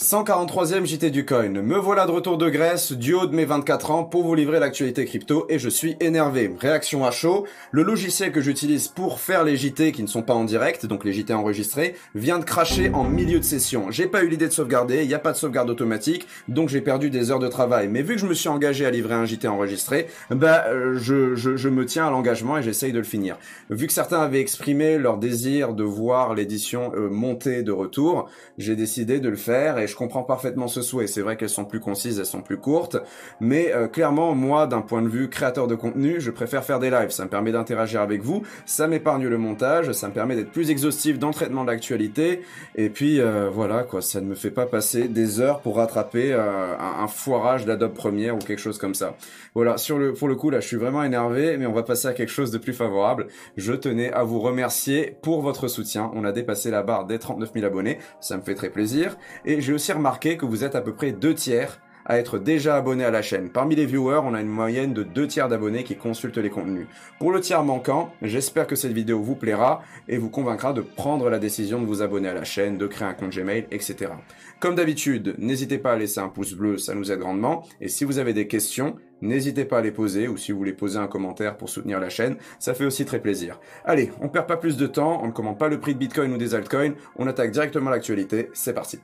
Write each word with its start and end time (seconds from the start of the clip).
143e 0.00 0.86
JT 0.86 1.10
du 1.10 1.26
coin. 1.26 1.50
Me 1.50 1.76
voilà 1.76 2.06
de 2.06 2.10
retour 2.10 2.38
de 2.38 2.48
Grèce, 2.48 2.92
du 2.92 3.12
haut 3.12 3.26
de 3.26 3.36
mes 3.36 3.44
24 3.44 3.90
ans, 3.90 4.02
pour 4.02 4.22
vous 4.22 4.34
livrer 4.34 4.58
l'actualité 4.58 5.04
crypto 5.04 5.44
et 5.50 5.58
je 5.58 5.68
suis 5.68 5.98
énervé. 6.00 6.50
Réaction 6.58 7.04
à 7.04 7.10
chaud. 7.10 7.46
Le 7.70 7.82
logiciel 7.82 8.32
que 8.32 8.40
j'utilise 8.40 8.88
pour 8.88 9.20
faire 9.20 9.44
les 9.44 9.58
JT 9.58 9.92
qui 9.92 10.02
ne 10.02 10.08
sont 10.08 10.22
pas 10.22 10.32
en 10.32 10.44
direct, 10.44 10.86
donc 10.86 11.04
les 11.04 11.12
JT 11.12 11.34
enregistrés, 11.34 11.96
vient 12.14 12.38
de 12.38 12.44
cracher 12.44 12.90
en 12.94 13.04
milieu 13.04 13.40
de 13.40 13.44
session. 13.44 13.90
J'ai 13.90 14.06
pas 14.06 14.24
eu 14.24 14.28
l'idée 14.28 14.48
de 14.48 14.54
sauvegarder, 14.54 15.02
il 15.02 15.06
n'y 15.08 15.12
a 15.12 15.18
pas 15.18 15.32
de 15.32 15.36
sauvegarde 15.36 15.68
automatique, 15.68 16.26
donc 16.48 16.70
j'ai 16.70 16.80
perdu 16.80 17.10
des 17.10 17.30
heures 17.30 17.38
de 17.38 17.48
travail. 17.48 17.88
Mais 17.88 18.00
vu 18.00 18.14
que 18.14 18.22
je 18.22 18.26
me 18.26 18.32
suis 18.32 18.48
engagé 18.48 18.86
à 18.86 18.90
livrer 18.90 19.12
un 19.12 19.26
JT 19.26 19.48
enregistré, 19.48 20.06
bah, 20.30 20.64
euh, 20.68 20.94
je, 20.96 21.34
je, 21.34 21.68
me 21.68 21.84
tiens 21.84 22.06
à 22.06 22.10
l'engagement 22.10 22.56
et 22.56 22.62
j'essaye 22.62 22.92
de 22.92 22.98
le 22.98 23.04
finir. 23.04 23.36
Vu 23.68 23.86
que 23.86 23.92
certains 23.92 24.22
avaient 24.22 24.40
exprimé 24.40 24.96
leur 24.96 25.18
désir 25.18 25.74
de 25.74 25.84
voir 25.84 26.34
l'édition 26.34 26.90
euh, 26.96 27.10
monter 27.10 27.62
de 27.62 27.72
retour, 27.72 28.30
j'ai 28.56 28.76
décidé 28.76 29.20
de 29.20 29.28
le 29.28 29.36
faire 29.36 29.78
et 29.78 29.89
je 29.90 29.96
comprends 29.96 30.22
parfaitement 30.22 30.68
ce 30.68 30.82
souhait. 30.82 31.06
C'est 31.06 31.20
vrai 31.20 31.36
qu'elles 31.36 31.50
sont 31.50 31.64
plus 31.64 31.80
concises, 31.80 32.18
elles 32.18 32.26
sont 32.26 32.40
plus 32.40 32.56
courtes, 32.56 32.96
mais 33.40 33.72
euh, 33.72 33.88
clairement, 33.88 34.34
moi, 34.34 34.66
d'un 34.66 34.80
point 34.80 35.02
de 35.02 35.08
vue 35.08 35.28
créateur 35.28 35.66
de 35.66 35.74
contenu, 35.74 36.20
je 36.20 36.30
préfère 36.30 36.64
faire 36.64 36.78
des 36.78 36.90
lives. 36.90 37.10
Ça 37.10 37.24
me 37.24 37.28
permet 37.28 37.52
d'interagir 37.52 38.00
avec 38.00 38.22
vous, 38.22 38.42
ça 38.66 38.86
m'épargne 38.86 39.26
le 39.26 39.38
montage, 39.38 39.92
ça 39.92 40.08
me 40.08 40.12
permet 40.12 40.36
d'être 40.36 40.50
plus 40.50 40.70
exhaustif 40.70 41.18
dans 41.18 41.28
le 41.28 41.34
traitement 41.34 41.64
de 41.64 41.70
l'actualité, 41.70 42.42
et 42.76 42.88
puis 42.88 43.20
euh, 43.20 43.50
voilà 43.52 43.82
quoi, 43.82 44.00
ça 44.00 44.20
ne 44.20 44.26
me 44.26 44.34
fait 44.34 44.50
pas 44.50 44.66
passer 44.66 45.08
des 45.08 45.40
heures 45.40 45.60
pour 45.60 45.76
rattraper 45.76 46.32
euh, 46.32 46.76
un, 46.78 47.08
foirage 47.08 47.66
d'Adobe 47.66 47.94
Premiere 47.94 48.36
ou 48.36 48.38
quelque 48.38 48.60
chose 48.60 48.78
comme 48.78 48.94
ça. 48.94 49.16
Voilà, 49.54 49.76
sur 49.76 49.98
le 49.98 50.12
pour 50.12 50.28
le 50.28 50.36
coup 50.36 50.50
là, 50.50 50.60
je 50.60 50.66
suis 50.66 50.76
vraiment 50.76 51.02
énervé, 51.02 51.56
mais 51.56 51.66
on 51.66 51.72
va 51.72 51.82
passer 51.82 52.08
à 52.08 52.12
quelque 52.12 52.30
chose 52.30 52.50
de 52.50 52.58
plus 52.58 52.72
favorable. 52.72 53.26
Je 53.56 53.72
tenais 53.72 54.12
à 54.12 54.22
vous 54.22 54.38
remercier 54.38 55.16
pour 55.22 55.42
votre 55.42 55.66
soutien. 55.68 56.10
On 56.14 56.24
a 56.24 56.32
dépassé 56.32 56.70
la 56.70 56.82
barre 56.82 57.06
des 57.06 57.18
39 57.18 57.50
000 57.54 57.66
abonnés, 57.66 57.98
ça 58.20 58.36
me 58.36 58.42
fait 58.42 58.54
très 58.54 58.70
plaisir, 58.70 59.16
et 59.44 59.60
aussi 59.80 59.92
remarqué 59.92 60.36
que 60.36 60.44
vous 60.44 60.62
êtes 60.62 60.74
à 60.74 60.82
peu 60.82 60.92
près 60.92 61.10
deux 61.10 61.34
tiers 61.34 61.80
à 62.04 62.18
être 62.18 62.38
déjà 62.38 62.76
abonné 62.76 63.02
à 63.02 63.10
la 63.10 63.22
chaîne. 63.22 63.48
Parmi 63.48 63.74
les 63.74 63.86
viewers, 63.86 64.20
on 64.22 64.34
a 64.34 64.42
une 64.42 64.46
moyenne 64.46 64.92
de 64.92 65.02
deux 65.02 65.26
tiers 65.26 65.48
d'abonnés 65.48 65.84
qui 65.84 65.96
consultent 65.96 66.36
les 66.36 66.50
contenus. 66.50 66.86
Pour 67.18 67.32
le 67.32 67.40
tiers 67.40 67.64
manquant, 67.64 68.12
j'espère 68.20 68.66
que 68.66 68.76
cette 68.76 68.92
vidéo 68.92 69.22
vous 69.22 69.36
plaira 69.36 69.80
et 70.06 70.18
vous 70.18 70.28
convaincra 70.28 70.74
de 70.74 70.82
prendre 70.82 71.30
la 71.30 71.38
décision 71.38 71.80
de 71.80 71.86
vous 71.86 72.02
abonner 72.02 72.28
à 72.28 72.34
la 72.34 72.44
chaîne, 72.44 72.76
de 72.76 72.86
créer 72.86 73.08
un 73.08 73.14
compte 73.14 73.34
Gmail, 73.34 73.68
etc. 73.70 74.12
Comme 74.60 74.74
d'habitude, 74.74 75.34
n'hésitez 75.38 75.78
pas 75.78 75.92
à 75.92 75.96
laisser 75.96 76.20
un 76.20 76.28
pouce 76.28 76.52
bleu, 76.52 76.76
ça 76.76 76.94
nous 76.94 77.10
aide 77.10 77.20
grandement. 77.20 77.64
Et 77.80 77.88
si 77.88 78.04
vous 78.04 78.18
avez 78.18 78.34
des 78.34 78.48
questions, 78.48 78.96
n'hésitez 79.22 79.64
pas 79.64 79.78
à 79.78 79.82
les 79.82 79.92
poser 79.92 80.28
ou 80.28 80.36
si 80.36 80.52
vous 80.52 80.58
voulez 80.58 80.74
poser 80.74 80.98
un 80.98 81.06
commentaire 81.06 81.56
pour 81.56 81.70
soutenir 81.70 82.00
la 82.00 82.10
chaîne, 82.10 82.36
ça 82.58 82.74
fait 82.74 82.84
aussi 82.84 83.06
très 83.06 83.22
plaisir. 83.22 83.58
Allez, 83.86 84.10
on 84.20 84.28
perd 84.28 84.46
pas 84.46 84.58
plus 84.58 84.76
de 84.76 84.86
temps, 84.86 85.22
on 85.22 85.28
ne 85.28 85.32
commande 85.32 85.58
pas 85.58 85.68
le 85.68 85.80
prix 85.80 85.94
de 85.94 85.98
Bitcoin 85.98 86.34
ou 86.34 86.36
des 86.36 86.54
altcoins, 86.54 86.92
on 87.16 87.26
attaque 87.26 87.50
directement 87.50 87.88
l'actualité, 87.88 88.50
c'est 88.52 88.74
parti. 88.74 88.98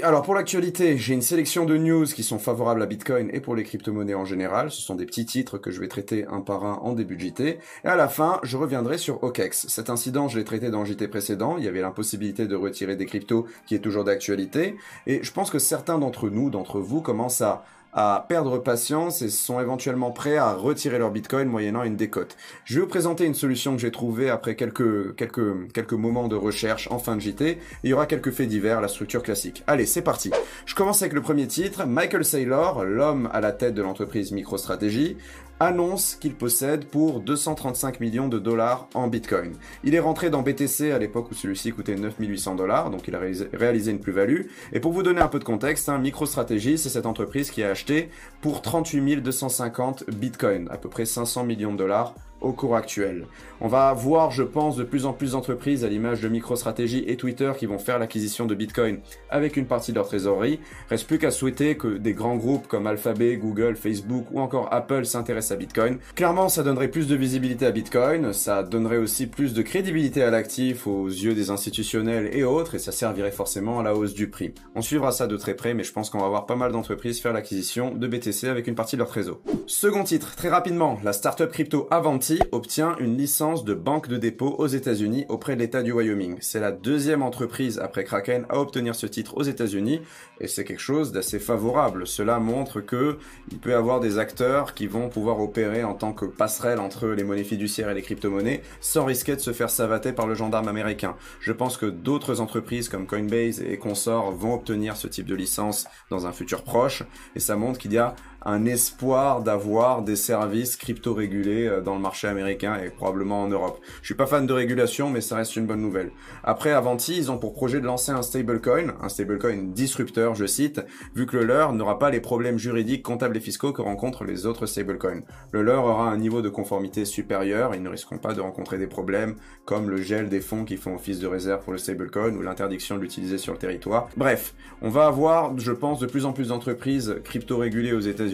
Alors 0.00 0.22
pour 0.22 0.34
l'actualité, 0.34 0.96
j'ai 0.96 1.12
une 1.12 1.22
sélection 1.22 1.66
de 1.66 1.76
news 1.76 2.06
qui 2.06 2.22
sont 2.22 2.38
favorables 2.38 2.82
à 2.82 2.86
Bitcoin 2.86 3.28
et 3.32 3.40
pour 3.40 3.54
les 3.54 3.62
crypto-monnaies 3.62 4.14
en 4.14 4.24
général. 4.24 4.70
Ce 4.70 4.80
sont 4.80 4.94
des 4.94 5.04
petits 5.04 5.26
titres 5.26 5.58
que 5.58 5.70
je 5.70 5.80
vais 5.80 5.88
traiter 5.88 6.24
un 6.26 6.40
par 6.40 6.64
un 6.64 6.74
en 6.76 6.92
début 6.92 7.16
de 7.16 7.20
JT. 7.20 7.58
Et 7.84 7.86
à 7.86 7.96
la 7.96 8.08
fin, 8.08 8.40
je 8.42 8.56
reviendrai 8.56 8.96
sur 8.96 9.22
OKEx. 9.22 9.66
Cet 9.68 9.90
incident, 9.90 10.28
je 10.28 10.38
l'ai 10.38 10.44
traité 10.44 10.70
dans 10.70 10.80
le 10.80 10.86
JT 10.86 11.08
précédent. 11.08 11.56
Il 11.58 11.64
y 11.64 11.68
avait 11.68 11.82
l'impossibilité 11.82 12.46
de 12.46 12.56
retirer 12.56 12.96
des 12.96 13.06
cryptos 13.06 13.46
qui 13.66 13.74
est 13.74 13.80
toujours 13.80 14.04
d'actualité. 14.04 14.76
Et 15.06 15.22
je 15.22 15.32
pense 15.32 15.50
que 15.50 15.58
certains 15.58 15.98
d'entre 15.98 16.30
nous, 16.30 16.48
d'entre 16.48 16.80
vous, 16.80 17.02
commencent 17.02 17.42
à 17.42 17.64
à 17.92 18.24
perdre 18.26 18.58
patience 18.58 19.20
et 19.20 19.28
sont 19.28 19.60
éventuellement 19.60 20.10
prêts 20.10 20.38
à 20.38 20.54
retirer 20.54 20.98
leur 20.98 21.10
bitcoin 21.10 21.48
moyennant 21.48 21.82
une 21.82 21.96
décote. 21.96 22.36
Je 22.64 22.76
vais 22.76 22.80
vous 22.80 22.86
présenter 22.86 23.26
une 23.26 23.34
solution 23.34 23.74
que 23.74 23.82
j'ai 23.82 23.90
trouvée 23.90 24.30
après 24.30 24.56
quelques, 24.56 25.14
quelques, 25.16 25.72
quelques 25.72 25.92
moments 25.92 26.28
de 26.28 26.36
recherche 26.36 26.88
en 26.90 26.98
fin 26.98 27.16
de 27.16 27.20
JT. 27.20 27.58
Il 27.84 27.90
y 27.90 27.92
aura 27.92 28.06
quelques 28.06 28.30
faits 28.30 28.48
divers, 28.48 28.80
la 28.80 28.88
structure 28.88 29.22
classique. 29.22 29.62
Allez, 29.66 29.86
c'est 29.86 30.02
parti. 30.02 30.30
Je 30.64 30.74
commence 30.74 31.02
avec 31.02 31.12
le 31.12 31.20
premier 31.20 31.46
titre. 31.46 31.84
Michael 31.86 32.24
Saylor, 32.24 32.84
l'homme 32.84 33.28
à 33.32 33.40
la 33.40 33.52
tête 33.52 33.74
de 33.74 33.82
l'entreprise 33.82 34.32
MicroStrategy, 34.32 35.16
annonce 35.64 36.16
qu'il 36.16 36.34
possède 36.34 36.86
pour 36.86 37.20
235 37.20 38.00
millions 38.00 38.28
de 38.28 38.38
dollars 38.38 38.88
en 38.94 39.08
Bitcoin. 39.08 39.54
Il 39.84 39.94
est 39.94 40.00
rentré 40.00 40.30
dans 40.30 40.42
BTC 40.42 40.90
à 40.90 40.98
l'époque 40.98 41.30
où 41.30 41.34
celui-ci 41.34 41.72
coûtait 41.72 41.94
9800 41.94 42.56
dollars, 42.56 42.90
donc 42.90 43.06
il 43.08 43.14
a 43.14 43.20
réalisé 43.52 43.90
une 43.90 44.00
plus-value. 44.00 44.42
Et 44.72 44.80
pour 44.80 44.92
vous 44.92 45.02
donner 45.02 45.20
un 45.20 45.28
peu 45.28 45.38
de 45.38 45.44
contexte, 45.44 45.88
hein, 45.88 45.98
MicroStrategy, 45.98 46.78
c'est 46.78 46.88
cette 46.88 47.06
entreprise 47.06 47.50
qui 47.50 47.62
a 47.62 47.70
acheté 47.70 48.10
pour 48.40 48.62
38 48.62 49.22
250 49.22 50.10
Bitcoin, 50.10 50.68
à 50.70 50.76
peu 50.76 50.88
près 50.88 51.04
500 51.04 51.44
millions 51.44 51.72
de 51.72 51.78
dollars 51.78 52.14
au 52.42 52.52
cours 52.52 52.76
actuel. 52.76 53.26
On 53.60 53.68
va 53.68 53.92
voir, 53.92 54.30
je 54.30 54.42
pense, 54.42 54.76
de 54.76 54.84
plus 54.84 55.06
en 55.06 55.12
plus 55.12 55.32
d'entreprises 55.32 55.84
à 55.84 55.88
l'image 55.88 56.20
de 56.20 56.28
MicroStrategy 56.28 57.04
et 57.06 57.16
Twitter 57.16 57.52
qui 57.56 57.66
vont 57.66 57.78
faire 57.78 57.98
l'acquisition 57.98 58.46
de 58.46 58.54
Bitcoin 58.54 59.00
avec 59.30 59.56
une 59.56 59.66
partie 59.66 59.92
de 59.92 59.96
leur 59.96 60.06
trésorerie. 60.06 60.60
Reste 60.90 61.06
plus 61.06 61.18
qu'à 61.18 61.30
souhaiter 61.30 61.76
que 61.76 61.96
des 61.96 62.12
grands 62.12 62.36
groupes 62.36 62.66
comme 62.66 62.86
Alphabet, 62.86 63.36
Google, 63.36 63.76
Facebook 63.76 64.26
ou 64.32 64.40
encore 64.40 64.68
Apple 64.72 65.04
s'intéressent 65.04 65.52
à 65.52 65.56
Bitcoin. 65.56 65.98
Clairement, 66.14 66.48
ça 66.48 66.62
donnerait 66.62 66.88
plus 66.88 67.06
de 67.06 67.14
visibilité 67.14 67.66
à 67.66 67.70
Bitcoin, 67.70 68.32
ça 68.32 68.62
donnerait 68.62 68.96
aussi 68.96 69.26
plus 69.26 69.54
de 69.54 69.62
crédibilité 69.62 70.22
à 70.22 70.30
l'actif 70.30 70.86
aux 70.86 71.06
yeux 71.06 71.34
des 71.34 71.50
institutionnels 71.50 72.30
et 72.32 72.44
autres 72.44 72.74
et 72.74 72.78
ça 72.78 72.92
servirait 72.92 73.30
forcément 73.30 73.80
à 73.80 73.82
la 73.82 73.94
hausse 73.94 74.14
du 74.14 74.28
prix. 74.28 74.54
On 74.74 74.82
suivra 74.82 75.12
ça 75.12 75.26
de 75.26 75.36
très 75.36 75.54
près, 75.54 75.74
mais 75.74 75.84
je 75.84 75.92
pense 75.92 76.10
qu'on 76.10 76.20
va 76.20 76.28
voir 76.28 76.46
pas 76.46 76.56
mal 76.56 76.72
d'entreprises 76.72 77.20
faire 77.20 77.32
l'acquisition 77.32 77.94
de 77.94 78.06
BTC 78.06 78.48
avec 78.48 78.66
une 78.66 78.74
partie 78.74 78.96
de 78.96 79.00
leur 79.00 79.08
trésor. 79.08 79.40
Second 79.66 80.04
titre, 80.04 80.34
très 80.34 80.48
rapidement, 80.48 80.98
la 81.04 81.12
startup 81.12 81.50
crypto 81.50 81.86
Avanti 81.90 82.31
obtient 82.52 82.96
une 82.98 83.16
licence 83.16 83.64
de 83.64 83.74
banque 83.74 84.08
de 84.08 84.16
dépôt 84.16 84.54
aux 84.58 84.66
États-Unis 84.66 85.26
auprès 85.28 85.54
de 85.54 85.60
l'État 85.60 85.82
du 85.82 85.92
Wyoming. 85.92 86.36
C'est 86.40 86.60
la 86.60 86.72
deuxième 86.72 87.22
entreprise 87.22 87.78
après 87.78 88.04
Kraken 88.04 88.46
à 88.48 88.58
obtenir 88.58 88.94
ce 88.94 89.06
titre 89.06 89.36
aux 89.36 89.42
États-Unis 89.42 90.00
et 90.40 90.48
c'est 90.48 90.64
quelque 90.64 90.80
chose 90.80 91.12
d'assez 91.12 91.38
favorable. 91.38 92.06
Cela 92.06 92.38
montre 92.38 92.80
que 92.80 93.18
il 93.50 93.58
peut 93.58 93.70
y 93.70 93.74
avoir 93.74 94.00
des 94.00 94.18
acteurs 94.18 94.74
qui 94.74 94.86
vont 94.86 95.08
pouvoir 95.08 95.40
opérer 95.40 95.84
en 95.84 95.94
tant 95.94 96.12
que 96.12 96.24
passerelle 96.24 96.80
entre 96.80 97.08
les 97.08 97.24
monnaies 97.24 97.44
fiduciaires 97.44 97.90
et 97.90 97.94
les 97.94 98.02
crypto-monnaies 98.02 98.62
sans 98.80 99.04
risquer 99.04 99.36
de 99.36 99.40
se 99.40 99.52
faire 99.52 99.70
savater 99.70 100.12
par 100.12 100.26
le 100.26 100.34
gendarme 100.34 100.68
américain. 100.68 101.16
Je 101.40 101.52
pense 101.52 101.76
que 101.76 101.86
d'autres 101.86 102.40
entreprises 102.40 102.88
comme 102.88 103.06
Coinbase 103.06 103.60
et 103.60 103.78
consorts 103.78 104.32
vont 104.32 104.54
obtenir 104.54 104.96
ce 104.96 105.08
type 105.08 105.26
de 105.26 105.34
licence 105.34 105.86
dans 106.10 106.26
un 106.26 106.32
futur 106.32 106.62
proche 106.62 107.02
et 107.34 107.40
ça 107.40 107.56
montre 107.56 107.78
qu'il 107.78 107.92
y 107.92 107.98
a 107.98 108.14
un 108.44 108.66
espoir 108.66 109.42
d'avoir 109.42 110.02
des 110.02 110.16
services 110.16 110.76
crypto 110.76 111.14
régulés 111.14 111.66
euh, 111.66 111.80
dans 111.80 111.94
le 111.94 112.00
marché 112.00 112.28
américain 112.28 112.78
et 112.82 112.90
probablement 112.90 113.42
en 113.42 113.48
Europe. 113.48 113.80
Je 114.00 114.06
suis 114.06 114.14
pas 114.14 114.26
fan 114.26 114.46
de 114.46 114.52
régulation, 114.52 115.10
mais 115.10 115.20
ça 115.20 115.36
reste 115.36 115.56
une 115.56 115.66
bonne 115.66 115.80
nouvelle. 115.80 116.10
Après, 116.42 116.72
Avanti, 116.72 117.16
ils 117.16 117.30
ont 117.30 117.38
pour 117.38 117.52
projet 117.52 117.80
de 117.80 117.86
lancer 117.86 118.12
un 118.12 118.22
stablecoin, 118.22 118.94
un 119.00 119.08
stablecoin 119.08 119.72
disrupteur, 119.72 120.34
je 120.34 120.46
cite, 120.46 120.80
vu 121.14 121.26
que 121.26 121.36
le 121.36 121.44
leur 121.44 121.72
n'aura 121.72 121.98
pas 121.98 122.10
les 122.10 122.20
problèmes 122.20 122.58
juridiques, 122.58 123.02
comptables 123.02 123.36
et 123.36 123.40
fiscaux 123.40 123.72
que 123.72 123.82
rencontrent 123.82 124.24
les 124.24 124.46
autres 124.46 124.66
stablecoins. 124.66 125.22
Le 125.52 125.62
leur 125.62 125.84
aura 125.84 126.10
un 126.10 126.16
niveau 126.16 126.42
de 126.42 126.48
conformité 126.48 127.04
supérieur, 127.04 127.74
ils 127.74 127.82
ne 127.82 127.88
risqueront 127.88 128.18
pas 128.18 128.34
de 128.34 128.40
rencontrer 128.40 128.78
des 128.78 128.86
problèmes 128.86 129.36
comme 129.64 129.88
le 129.88 129.98
gel 129.98 130.28
des 130.28 130.40
fonds 130.40 130.64
qui 130.64 130.76
font 130.76 130.94
office 130.94 131.20
de 131.20 131.26
réserve 131.26 131.62
pour 131.62 131.72
le 131.72 131.78
stablecoin 131.78 132.34
ou 132.34 132.42
l'interdiction 132.42 132.96
de 132.96 133.02
l'utiliser 133.02 133.38
sur 133.38 133.52
le 133.52 133.58
territoire. 133.58 134.08
Bref, 134.16 134.54
on 134.80 134.88
va 134.88 135.06
avoir, 135.06 135.58
je 135.58 135.72
pense, 135.72 136.00
de 136.00 136.06
plus 136.06 136.24
en 136.24 136.32
plus 136.32 136.48
d'entreprises 136.48 137.16
crypto 137.24 137.56
régulées 137.56 137.92
aux 137.92 138.00
États-Unis 138.00 138.31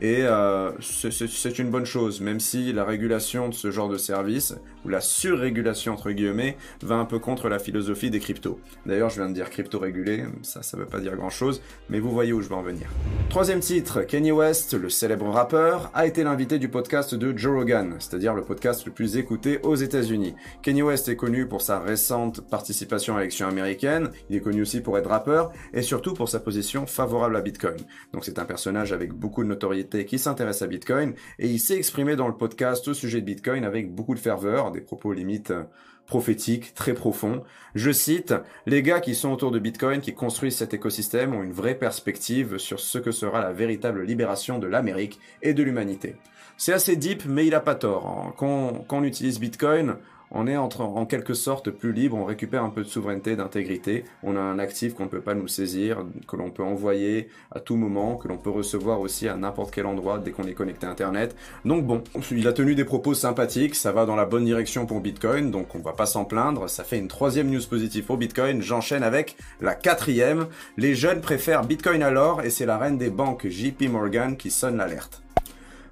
Et 0.00 0.22
euh, 0.22 0.70
c'est 0.80 1.58
une 1.58 1.70
bonne 1.70 1.86
chose, 1.86 2.20
même 2.20 2.40
si 2.40 2.72
la 2.72 2.84
régulation 2.84 3.48
de 3.48 3.54
ce 3.54 3.70
genre 3.70 3.88
de 3.88 3.96
service, 3.96 4.54
ou 4.84 4.88
la 4.88 5.00
surrégulation 5.00 5.94
entre 5.94 6.10
guillemets, 6.10 6.56
va 6.82 6.96
un 6.96 7.04
peu 7.04 7.18
contre 7.18 7.48
la 7.48 7.58
philosophie 7.58 8.10
des 8.10 8.20
cryptos. 8.20 8.60
D'ailleurs, 8.84 9.10
je 9.10 9.16
viens 9.16 9.28
de 9.28 9.34
dire 9.34 9.50
crypto 9.50 9.78
régulé, 9.78 10.24
ça, 10.42 10.62
ça 10.62 10.76
veut 10.76 10.86
pas 10.86 11.00
dire 11.00 11.16
grand 11.16 11.30
chose, 11.30 11.62
mais 11.88 11.98
vous 11.98 12.10
voyez 12.10 12.32
où 12.32 12.40
je 12.40 12.48
veux 12.48 12.54
en 12.54 12.62
venir. 12.62 12.88
Troisième 13.30 13.60
titre, 13.60 14.02
Kanye 14.02 14.32
West, 14.32 14.74
le 14.74 14.88
célèbre 14.90 15.28
rappeur, 15.28 15.90
a 15.94 16.06
été 16.06 16.22
l'invité 16.24 16.58
du 16.58 16.68
podcast 16.68 17.14
de 17.14 17.36
Joe 17.36 17.58
Rogan, 17.58 17.96
c'est-à-dire 17.98 18.34
le 18.34 18.42
podcast 18.42 18.86
le 18.86 18.92
plus 18.92 19.16
écouté 19.16 19.58
aux 19.62 19.76
États-Unis. 19.76 20.34
Kanye 20.62 20.82
West 20.82 21.08
est 21.08 21.16
connu 21.16 21.46
pour 21.46 21.62
sa 21.62 21.80
récente 21.80 22.42
participation 22.48 23.16
à 23.16 23.20
l'élection 23.20 23.48
américaine, 23.48 24.10
il 24.30 24.36
est 24.36 24.40
connu 24.40 24.62
aussi 24.62 24.80
pour 24.80 24.98
être 24.98 25.10
rappeur, 25.10 25.52
et 25.72 25.82
surtout 25.82 26.14
pour 26.14 26.28
sa 26.28 26.38
position 26.38 26.86
favorable 26.86 27.36
à 27.36 27.40
Bitcoin. 27.40 27.76
Donc 28.12 28.24
c'est 28.24 28.38
un 28.38 28.44
personnage 28.44 28.92
avec 28.92 29.12
beaucoup 29.16 29.42
de 29.42 29.48
notoriété 29.48 30.04
qui 30.04 30.18
s'intéresse 30.18 30.62
à 30.62 30.66
Bitcoin 30.66 31.14
et 31.38 31.48
il 31.48 31.58
s'est 31.58 31.76
exprimé 31.76 32.16
dans 32.16 32.28
le 32.28 32.36
podcast 32.36 32.86
au 32.88 32.94
sujet 32.94 33.20
de 33.20 33.26
Bitcoin 33.26 33.64
avec 33.64 33.94
beaucoup 33.94 34.14
de 34.14 34.20
ferveur, 34.20 34.70
des 34.70 34.80
propos 34.80 35.12
limites 35.12 35.50
euh, 35.50 35.64
prophétiques, 36.06 36.74
très 36.74 36.94
profonds. 36.94 37.42
Je 37.74 37.90
cite, 37.90 38.34
les 38.66 38.82
gars 38.82 39.00
qui 39.00 39.14
sont 39.14 39.30
autour 39.30 39.50
de 39.50 39.58
Bitcoin, 39.58 40.00
qui 40.00 40.14
construisent 40.14 40.56
cet 40.56 40.72
écosystème, 40.72 41.34
ont 41.34 41.42
une 41.42 41.52
vraie 41.52 41.74
perspective 41.74 42.58
sur 42.58 42.80
ce 42.80 42.98
que 42.98 43.10
sera 43.10 43.40
la 43.40 43.52
véritable 43.52 44.02
libération 44.02 44.58
de 44.58 44.66
l'Amérique 44.66 45.18
et 45.42 45.52
de 45.52 45.62
l'humanité. 45.62 46.16
C'est 46.56 46.72
assez 46.72 46.96
deep, 46.96 47.24
mais 47.26 47.46
il 47.46 47.54
a 47.54 47.60
pas 47.60 47.74
tort. 47.74 48.06
Hein. 48.06 48.34
Quand, 48.36 48.86
on 48.90 49.04
utilise 49.04 49.38
Bitcoin, 49.38 49.96
on 50.30 50.46
est 50.46 50.56
en 50.56 51.06
quelque 51.06 51.34
sorte 51.34 51.70
plus 51.70 51.92
libre, 51.92 52.16
on 52.16 52.24
récupère 52.24 52.64
un 52.64 52.70
peu 52.70 52.82
de 52.82 52.88
souveraineté, 52.88 53.36
d'intégrité, 53.36 54.04
on 54.22 54.36
a 54.36 54.40
un 54.40 54.58
actif 54.58 54.94
qu'on 54.94 55.04
ne 55.04 55.08
peut 55.08 55.20
pas 55.20 55.34
nous 55.34 55.48
saisir, 55.48 56.04
que 56.26 56.36
l'on 56.36 56.50
peut 56.50 56.62
envoyer 56.62 57.28
à 57.52 57.60
tout 57.60 57.76
moment, 57.76 58.16
que 58.16 58.28
l'on 58.28 58.36
peut 58.36 58.50
recevoir 58.50 59.00
aussi 59.00 59.28
à 59.28 59.36
n'importe 59.36 59.72
quel 59.72 59.86
endroit 59.86 60.18
dès 60.18 60.30
qu'on 60.30 60.44
est 60.44 60.54
connecté 60.54 60.86
à 60.86 60.90
Internet. 60.90 61.36
Donc 61.64 61.86
bon, 61.86 62.02
il 62.30 62.48
a 62.48 62.52
tenu 62.52 62.74
des 62.74 62.84
propos 62.84 63.14
sympathiques, 63.14 63.74
ça 63.74 63.92
va 63.92 64.06
dans 64.06 64.16
la 64.16 64.24
bonne 64.24 64.44
direction 64.44 64.86
pour 64.86 65.00
Bitcoin, 65.00 65.50
donc 65.50 65.74
on 65.74 65.80
va 65.80 65.92
pas 65.92 66.06
s'en 66.06 66.24
plaindre, 66.24 66.68
ça 66.68 66.84
fait 66.84 66.98
une 66.98 67.08
troisième 67.08 67.50
news 67.50 67.62
positive 67.68 68.04
pour 68.04 68.16
Bitcoin, 68.16 68.62
j'enchaîne 68.62 69.02
avec 69.02 69.36
la 69.60 69.74
quatrième, 69.74 70.46
les 70.76 70.94
jeunes 70.94 71.20
préfèrent 71.20 71.64
Bitcoin 71.64 72.02
à 72.02 72.10
l'or 72.10 72.42
et 72.42 72.50
c'est 72.50 72.66
la 72.66 72.78
reine 72.78 72.98
des 72.98 73.10
banques 73.10 73.46
JP 73.48 73.88
Morgan 73.90 74.36
qui 74.36 74.50
sonne 74.50 74.76
l'alerte. 74.76 75.25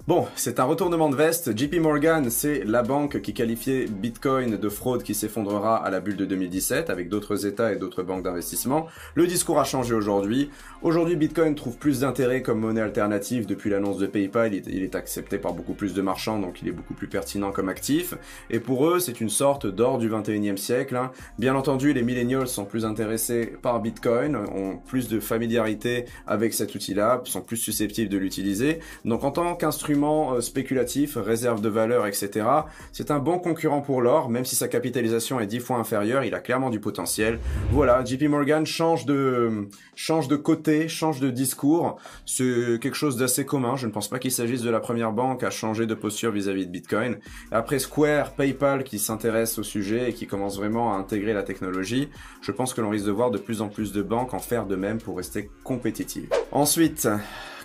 Bon, 0.07 0.27
c'est 0.35 0.59
un 0.59 0.65
retournement 0.65 1.09
de 1.09 1.15
veste. 1.15 1.57
JP 1.57 1.79
Morgan, 1.79 2.29
c'est 2.29 2.63
la 2.63 2.83
banque 2.83 3.21
qui 3.21 3.33
qualifiait 3.33 3.85
Bitcoin 3.87 4.55
de 4.55 4.69
fraude 4.69 5.01
qui 5.01 5.15
s'effondrera 5.15 5.83
à 5.83 5.89
la 5.89 5.99
bulle 5.99 6.15
de 6.15 6.25
2017 6.25 6.91
avec 6.91 7.09
d'autres 7.09 7.47
États 7.47 7.73
et 7.73 7.77
d'autres 7.77 8.03
banques 8.03 8.21
d'investissement. 8.21 8.85
Le 9.15 9.25
discours 9.25 9.59
a 9.59 9.63
changé 9.63 9.95
aujourd'hui. 9.95 10.51
Aujourd'hui, 10.83 11.15
Bitcoin 11.15 11.55
trouve 11.55 11.77
plus 11.77 12.01
d'intérêt 12.01 12.43
comme 12.43 12.59
monnaie 12.59 12.81
alternative 12.81 13.47
depuis 13.47 13.71
l'annonce 13.71 13.97
de 13.97 14.05
PayPal. 14.05 14.53
Il 14.53 14.83
est 14.83 14.93
accepté 14.93 15.39
par 15.39 15.53
beaucoup 15.53 15.73
plus 15.73 15.95
de 15.95 16.03
marchands, 16.03 16.37
donc 16.37 16.61
il 16.61 16.67
est 16.67 16.71
beaucoup 16.71 16.93
plus 16.93 17.07
pertinent 17.07 17.51
comme 17.51 17.67
actif. 17.67 18.13
Et 18.51 18.59
pour 18.59 18.87
eux, 18.87 18.99
c'est 18.99 19.21
une 19.21 19.29
sorte 19.29 19.65
d'or 19.65 19.97
du 19.97 20.07
21e 20.07 20.57
siècle. 20.57 20.97
Hein. 20.97 21.11
Bien 21.39 21.55
entendu, 21.55 21.93
les 21.93 22.03
millennials 22.03 22.47
sont 22.47 22.65
plus 22.65 22.85
intéressés 22.85 23.53
par 23.63 23.81
Bitcoin, 23.81 24.35
ont 24.35 24.77
plus 24.85 25.07
de 25.07 25.19
familiarité 25.19 26.05
avec 26.27 26.53
cet 26.53 26.75
outil-là, 26.75 27.23
sont 27.23 27.41
plus 27.41 27.57
susceptibles 27.57 28.09
de 28.09 28.19
l'utiliser. 28.19 28.81
Donc 29.03 29.23
en 29.23 29.31
tant 29.31 29.55
qu'instrument 29.55 29.94
euh, 30.03 30.41
spéculatif, 30.41 31.17
réserve 31.17 31.61
de 31.61 31.69
valeur, 31.69 32.07
etc. 32.07 32.45
C'est 32.91 33.11
un 33.11 33.19
bon 33.19 33.39
concurrent 33.39 33.81
pour 33.81 34.01
l'or, 34.01 34.29
même 34.29 34.45
si 34.45 34.55
sa 34.55 34.67
capitalisation 34.67 35.39
est 35.39 35.47
dix 35.47 35.59
fois 35.59 35.77
inférieure, 35.77 36.23
il 36.23 36.33
a 36.33 36.39
clairement 36.39 36.69
du 36.69 36.79
potentiel. 36.79 37.39
Voilà, 37.71 38.03
JP 38.03 38.23
Morgan 38.23 38.65
change 38.65 39.05
de, 39.05 39.67
change 39.95 40.27
de 40.27 40.35
côté, 40.35 40.87
change 40.87 41.19
de 41.19 41.29
discours. 41.29 41.97
C'est 42.25 42.79
quelque 42.81 42.95
chose 42.95 43.17
d'assez 43.17 43.45
commun. 43.45 43.75
Je 43.75 43.87
ne 43.87 43.91
pense 43.91 44.07
pas 44.07 44.19
qu'il 44.19 44.31
s'agisse 44.31 44.61
de 44.61 44.69
la 44.69 44.79
première 44.79 45.11
banque 45.11 45.43
à 45.43 45.49
changer 45.49 45.85
de 45.85 45.93
posture 45.93 46.31
vis-à-vis 46.31 46.65
de 46.65 46.71
Bitcoin. 46.71 47.17
Après 47.51 47.79
Square, 47.79 48.33
PayPal 48.33 48.83
qui 48.83 48.99
s'intéresse 48.99 49.57
au 49.59 49.63
sujet 49.63 50.09
et 50.09 50.13
qui 50.13 50.27
commence 50.27 50.57
vraiment 50.57 50.93
à 50.93 50.97
intégrer 50.97 51.33
la 51.33 51.43
technologie, 51.43 52.09
je 52.41 52.51
pense 52.51 52.73
que 52.73 52.81
l'on 52.81 52.89
risque 52.89 53.05
de 53.05 53.11
voir 53.11 53.31
de 53.31 53.37
plus 53.37 53.61
en 53.61 53.69
plus 53.69 53.91
de 53.91 54.01
banques 54.01 54.33
en 54.33 54.39
faire 54.39 54.65
de 54.65 54.75
même 54.75 54.99
pour 54.99 55.17
rester 55.17 55.49
compétitives. 55.63 56.29
Ensuite, 56.51 57.07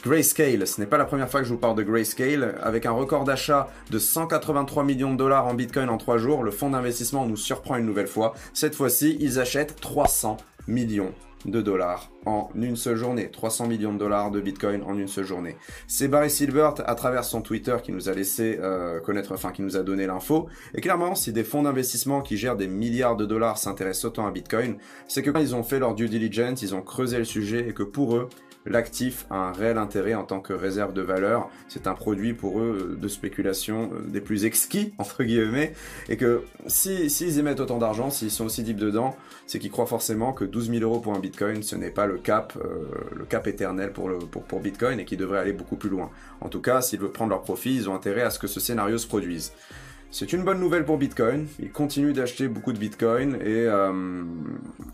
Grayscale, 0.03 0.67
ce 0.67 0.81
n'est 0.81 0.87
pas 0.87 0.97
la 0.97 1.05
première 1.05 1.31
fois 1.31 1.41
que 1.41 1.47
je 1.47 1.53
vous 1.53 1.59
parle 1.59 1.77
de 1.77 1.83
Grayscale. 1.83 2.55
Avec 2.63 2.87
un 2.87 2.91
record 2.91 3.25
d'achat 3.25 3.69
de 3.91 3.99
183 3.99 4.83
millions 4.83 5.13
de 5.13 5.19
dollars 5.19 5.47
en 5.47 5.53
Bitcoin 5.53 5.91
en 5.91 5.99
3 5.99 6.17
jours, 6.17 6.43
le 6.43 6.51
fonds 6.51 6.71
d'investissement 6.71 7.27
nous 7.27 7.37
surprend 7.37 7.77
une 7.77 7.85
nouvelle 7.85 8.07
fois. 8.07 8.33
Cette 8.55 8.75
fois-ci, 8.75 9.19
ils 9.21 9.39
achètent 9.39 9.79
300 9.79 10.39
millions 10.69 11.13
de 11.45 11.61
dollars 11.61 12.11
en 12.25 12.49
une 12.55 12.77
seule 12.77 12.97
journée. 12.97 13.31
300 13.31 13.67
millions 13.67 13.93
de 13.93 13.99
dollars 13.99 14.31
de 14.31 14.41
Bitcoin 14.41 14.83
en 14.85 14.97
une 14.97 15.07
seule 15.07 15.27
journée. 15.27 15.57
C'est 15.87 16.09
Barry 16.09 16.31
Silbert 16.31 16.75
à 16.87 16.95
travers 16.95 17.25
son 17.25 17.43
Twitter 17.43 17.77
qui 17.83 17.93
nous 17.93 18.09
a 18.09 18.15
laissé 18.15 18.59
euh, 18.59 19.01
connaître, 19.01 19.33
enfin 19.33 19.53
qui 19.53 19.61
nous 19.61 19.77
a 19.77 19.83
donné 19.83 20.07
l'info. 20.07 20.49
Et 20.75 20.81
clairement, 20.81 21.15
si 21.15 21.31
des 21.31 21.45
fonds 21.45 21.65
d'investissement 21.65 22.23
qui 22.23 22.39
gèrent 22.39 22.57
des 22.57 22.69
milliards 22.69 23.17
de 23.17 23.27
dollars 23.27 23.59
s'intéressent 23.59 24.07
autant 24.07 24.27
à 24.27 24.31
Bitcoin, 24.31 24.79
c'est 25.09 25.23
que 25.23 25.31
quand 25.31 25.41
ils 25.41 25.55
ont 25.55 25.63
fait 25.63 25.79
leur 25.79 25.95
due 25.95 26.09
diligence, 26.09 26.63
ils 26.63 26.75
ont 26.75 26.83
creusé 26.83 27.19
le 27.19 27.25
sujet 27.25 27.69
et 27.69 27.75
que 27.75 27.83
pour 27.83 28.17
eux, 28.17 28.29
l'actif 28.67 29.27
a 29.31 29.37
un 29.37 29.53
réel 29.53 29.79
intérêt 29.79 30.15
en 30.15 30.25
tant 30.25 30.41
que 30.41 30.53
réserve 30.53 30.93
de 30.93 31.03
valeur. 31.03 31.49
C'est 31.69 31.87
un 31.87 31.95
produit 31.95 32.35
pour 32.35 32.61
eux 32.61 32.97
de 33.01 33.09
spéculation 33.09 33.91
euh, 33.93 34.01
des 34.07 34.21
plus 34.21 34.45
exquis, 34.45 34.93
entre 34.99 35.25
guillemets, 35.25 35.73
et 36.09 36.17
que 36.17 36.43
s'ils 36.67 37.11
si, 37.11 37.39
émettent 37.39 37.61
autant 37.61 37.79
d'argent, 37.79 38.11
s'ils 38.11 38.31
sont 38.31 38.45
aussi 38.45 38.63
deep 38.63 38.77
dedans, 38.77 39.17
c'est 39.47 39.59
qu'ils 39.59 39.71
croient 39.71 39.87
forcément 39.87 40.33
que 40.33 40.45
12 40.45 40.71
000 40.71 40.83
euros 40.83 41.01
pour 41.01 41.15
un 41.15 41.19
bitcoin, 41.19 41.63
ce 41.63 41.77
n'est 41.77 41.91
pas 41.91 42.07
le 42.07 42.19
cap, 42.19 42.53
euh, 42.57 42.85
le 43.17 43.25
cap 43.25 43.47
éternel 43.47 43.93
pour, 43.93 44.09
le, 44.09 44.19
pour, 44.19 44.43
pour 44.43 44.61
bitcoin 44.61 45.01
et 45.01 45.05
qu'ils 45.05 45.19
devraient 45.19 45.39
aller 45.39 45.53
beaucoup 45.53 45.77
plus 45.77 45.91
loin. 45.91 46.11
En 46.41 46.49
tout 46.49 46.61
cas, 46.61 46.83
s'ils 46.83 47.01
veulent 47.01 47.13
prendre 47.13 47.31
leur 47.31 47.43
profit, 47.43 47.75
ils 47.75 47.89
ont 47.89 47.95
intérêt 47.95 48.23
à 48.23 48.31
ce 48.31 48.39
que 48.39 48.47
ce 48.47 48.61
scénario 48.61 48.99
se 48.99 49.07
produise. 49.07 49.53
C'est 50.13 50.33
une 50.33 50.43
bonne 50.43 50.59
nouvelle 50.59 50.85
pour 50.85 50.99
Bitcoin. 50.99 51.47
Il 51.61 51.71
continue 51.71 52.13
d'acheter 52.13 52.49
beaucoup 52.49 52.73
de 52.73 52.79
Bitcoin 52.79 53.37
et 53.37 53.67
euh, 53.67 53.93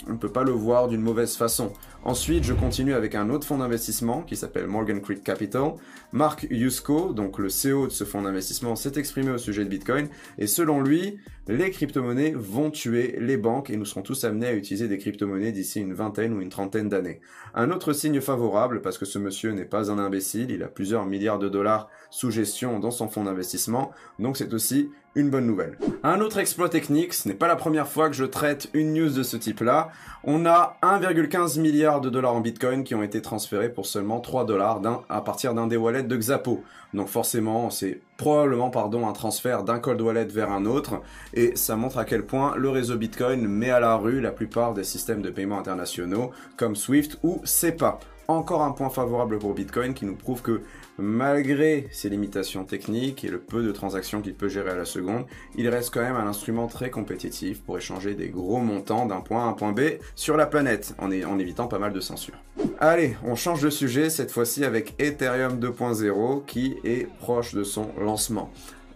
on 0.06 0.12
ne 0.12 0.18
peut 0.18 0.28
pas 0.28 0.44
le 0.44 0.50
voir 0.50 0.88
d'une 0.88 1.00
mauvaise 1.00 1.36
façon. 1.36 1.72
Ensuite, 2.06 2.44
je 2.44 2.52
continue 2.52 2.94
avec 2.94 3.16
un 3.16 3.30
autre 3.30 3.44
fonds 3.44 3.58
d'investissement 3.58 4.22
qui 4.22 4.36
s'appelle 4.36 4.68
Morgan 4.68 5.00
Creek 5.00 5.24
Capital. 5.24 5.72
Mark 6.12 6.46
Yusko, 6.52 7.12
donc 7.12 7.40
le 7.40 7.48
CEO 7.48 7.88
de 7.88 7.92
ce 7.92 8.04
fonds 8.04 8.22
d'investissement, 8.22 8.76
s'est 8.76 8.92
exprimé 8.96 9.32
au 9.32 9.38
sujet 9.38 9.64
de 9.64 9.68
Bitcoin 9.68 10.06
et 10.38 10.46
selon 10.46 10.80
lui, 10.80 11.18
les 11.48 11.72
crypto-monnaies 11.72 12.32
vont 12.36 12.70
tuer 12.70 13.16
les 13.18 13.36
banques 13.36 13.70
et 13.70 13.76
nous 13.76 13.84
serons 13.84 14.02
tous 14.02 14.22
amenés 14.22 14.46
à 14.46 14.54
utiliser 14.54 14.86
des 14.86 14.98
crypto-monnaies 14.98 15.50
d'ici 15.50 15.80
une 15.80 15.94
vingtaine 15.94 16.32
ou 16.32 16.40
une 16.40 16.48
trentaine 16.48 16.88
d'années. 16.88 17.20
Un 17.54 17.72
autre 17.72 17.92
signe 17.92 18.20
favorable, 18.20 18.82
parce 18.82 18.98
que 18.98 19.04
ce 19.04 19.18
monsieur 19.18 19.50
n'est 19.50 19.64
pas 19.64 19.90
un 19.90 19.98
imbécile, 19.98 20.52
il 20.52 20.62
a 20.62 20.68
plusieurs 20.68 21.06
milliards 21.06 21.40
de 21.40 21.48
dollars 21.48 21.88
sous 22.10 22.30
gestion 22.30 22.78
dans 22.78 22.92
son 22.92 23.08
fonds 23.08 23.24
d'investissement, 23.24 23.90
donc 24.20 24.36
c'est 24.36 24.54
aussi 24.54 24.90
une 25.16 25.30
bonne 25.30 25.46
nouvelle. 25.46 25.78
Un 26.02 26.20
autre 26.20 26.38
exploit 26.38 26.68
technique, 26.68 27.14
ce 27.14 27.26
n'est 27.26 27.34
pas 27.34 27.48
la 27.48 27.56
première 27.56 27.88
fois 27.88 28.08
que 28.10 28.14
je 28.14 28.24
traite 28.24 28.68
une 28.74 28.92
news 28.92 29.08
de 29.08 29.22
ce 29.22 29.36
type-là. 29.36 29.88
On 30.24 30.44
a 30.44 30.76
1,15 30.82 31.58
milliard 31.58 31.95
de 32.00 32.10
dollars 32.10 32.34
en 32.34 32.40
Bitcoin 32.40 32.84
qui 32.84 32.94
ont 32.94 33.02
été 33.02 33.22
transférés 33.22 33.68
pour 33.68 33.86
seulement 33.86 34.20
3 34.20 34.44
dollars 34.46 34.80
à 35.08 35.20
partir 35.20 35.54
d'un 35.54 35.66
des 35.66 35.76
wallets 35.76 36.02
de 36.02 36.16
Xapo. 36.16 36.62
Donc 36.94 37.08
forcément, 37.08 37.70
c'est 37.70 38.00
probablement 38.16 38.70
pardon 38.70 39.06
un 39.06 39.12
transfert 39.12 39.62
d'un 39.64 39.78
cold 39.78 40.00
wallet 40.00 40.24
vers 40.26 40.50
un 40.50 40.64
autre 40.64 41.02
et 41.34 41.56
ça 41.56 41.76
montre 41.76 41.98
à 41.98 42.04
quel 42.04 42.24
point 42.24 42.54
le 42.56 42.70
réseau 42.70 42.96
Bitcoin 42.96 43.46
met 43.46 43.70
à 43.70 43.80
la 43.80 43.96
rue 43.96 44.20
la 44.20 44.30
plupart 44.30 44.74
des 44.74 44.84
systèmes 44.84 45.22
de 45.22 45.30
paiement 45.30 45.58
internationaux 45.58 46.30
comme 46.56 46.76
Swift 46.76 47.18
ou 47.22 47.40
SEPA. 47.44 47.98
Encore 48.28 48.62
un 48.62 48.72
point 48.72 48.90
favorable 48.90 49.38
pour 49.38 49.54
Bitcoin 49.54 49.94
qui 49.94 50.04
nous 50.04 50.16
prouve 50.16 50.42
que 50.42 50.62
malgré 50.98 51.86
ses 51.92 52.08
limitations 52.08 52.64
techniques 52.64 53.24
et 53.24 53.28
le 53.28 53.38
peu 53.38 53.62
de 53.62 53.70
transactions 53.70 54.20
qu'il 54.20 54.34
peut 54.34 54.48
gérer 54.48 54.70
à 54.70 54.74
la 54.74 54.84
seconde, 54.84 55.26
il 55.54 55.68
reste 55.68 55.94
quand 55.94 56.00
même 56.00 56.16
un 56.16 56.26
instrument 56.26 56.66
très 56.66 56.90
compétitif 56.90 57.62
pour 57.62 57.78
échanger 57.78 58.14
des 58.14 58.28
gros 58.28 58.58
montants 58.58 59.06
d'un 59.06 59.20
point 59.20 59.44
à 59.44 59.48
un 59.48 59.52
point 59.52 59.72
B 59.72 59.80
sur 60.16 60.36
la 60.36 60.46
planète 60.46 60.94
en, 60.98 61.10
évitant 61.38 61.68
pas 61.68 61.78
mal 61.78 61.92
de 61.92 62.00
censure. 62.00 62.34
Allez, 62.80 63.16
on 63.24 63.36
change 63.36 63.62
de 63.62 63.70
sujet 63.70 64.10
cette 64.10 64.32
fois-ci 64.32 64.64
avec 64.64 64.94
Ethereum 65.00 65.60
2.0 65.60 66.44
qui 66.46 66.76
est 66.82 67.08
proche 67.20 67.54
de 67.54 67.62
son 67.62 67.90
lancement. 68.00 68.50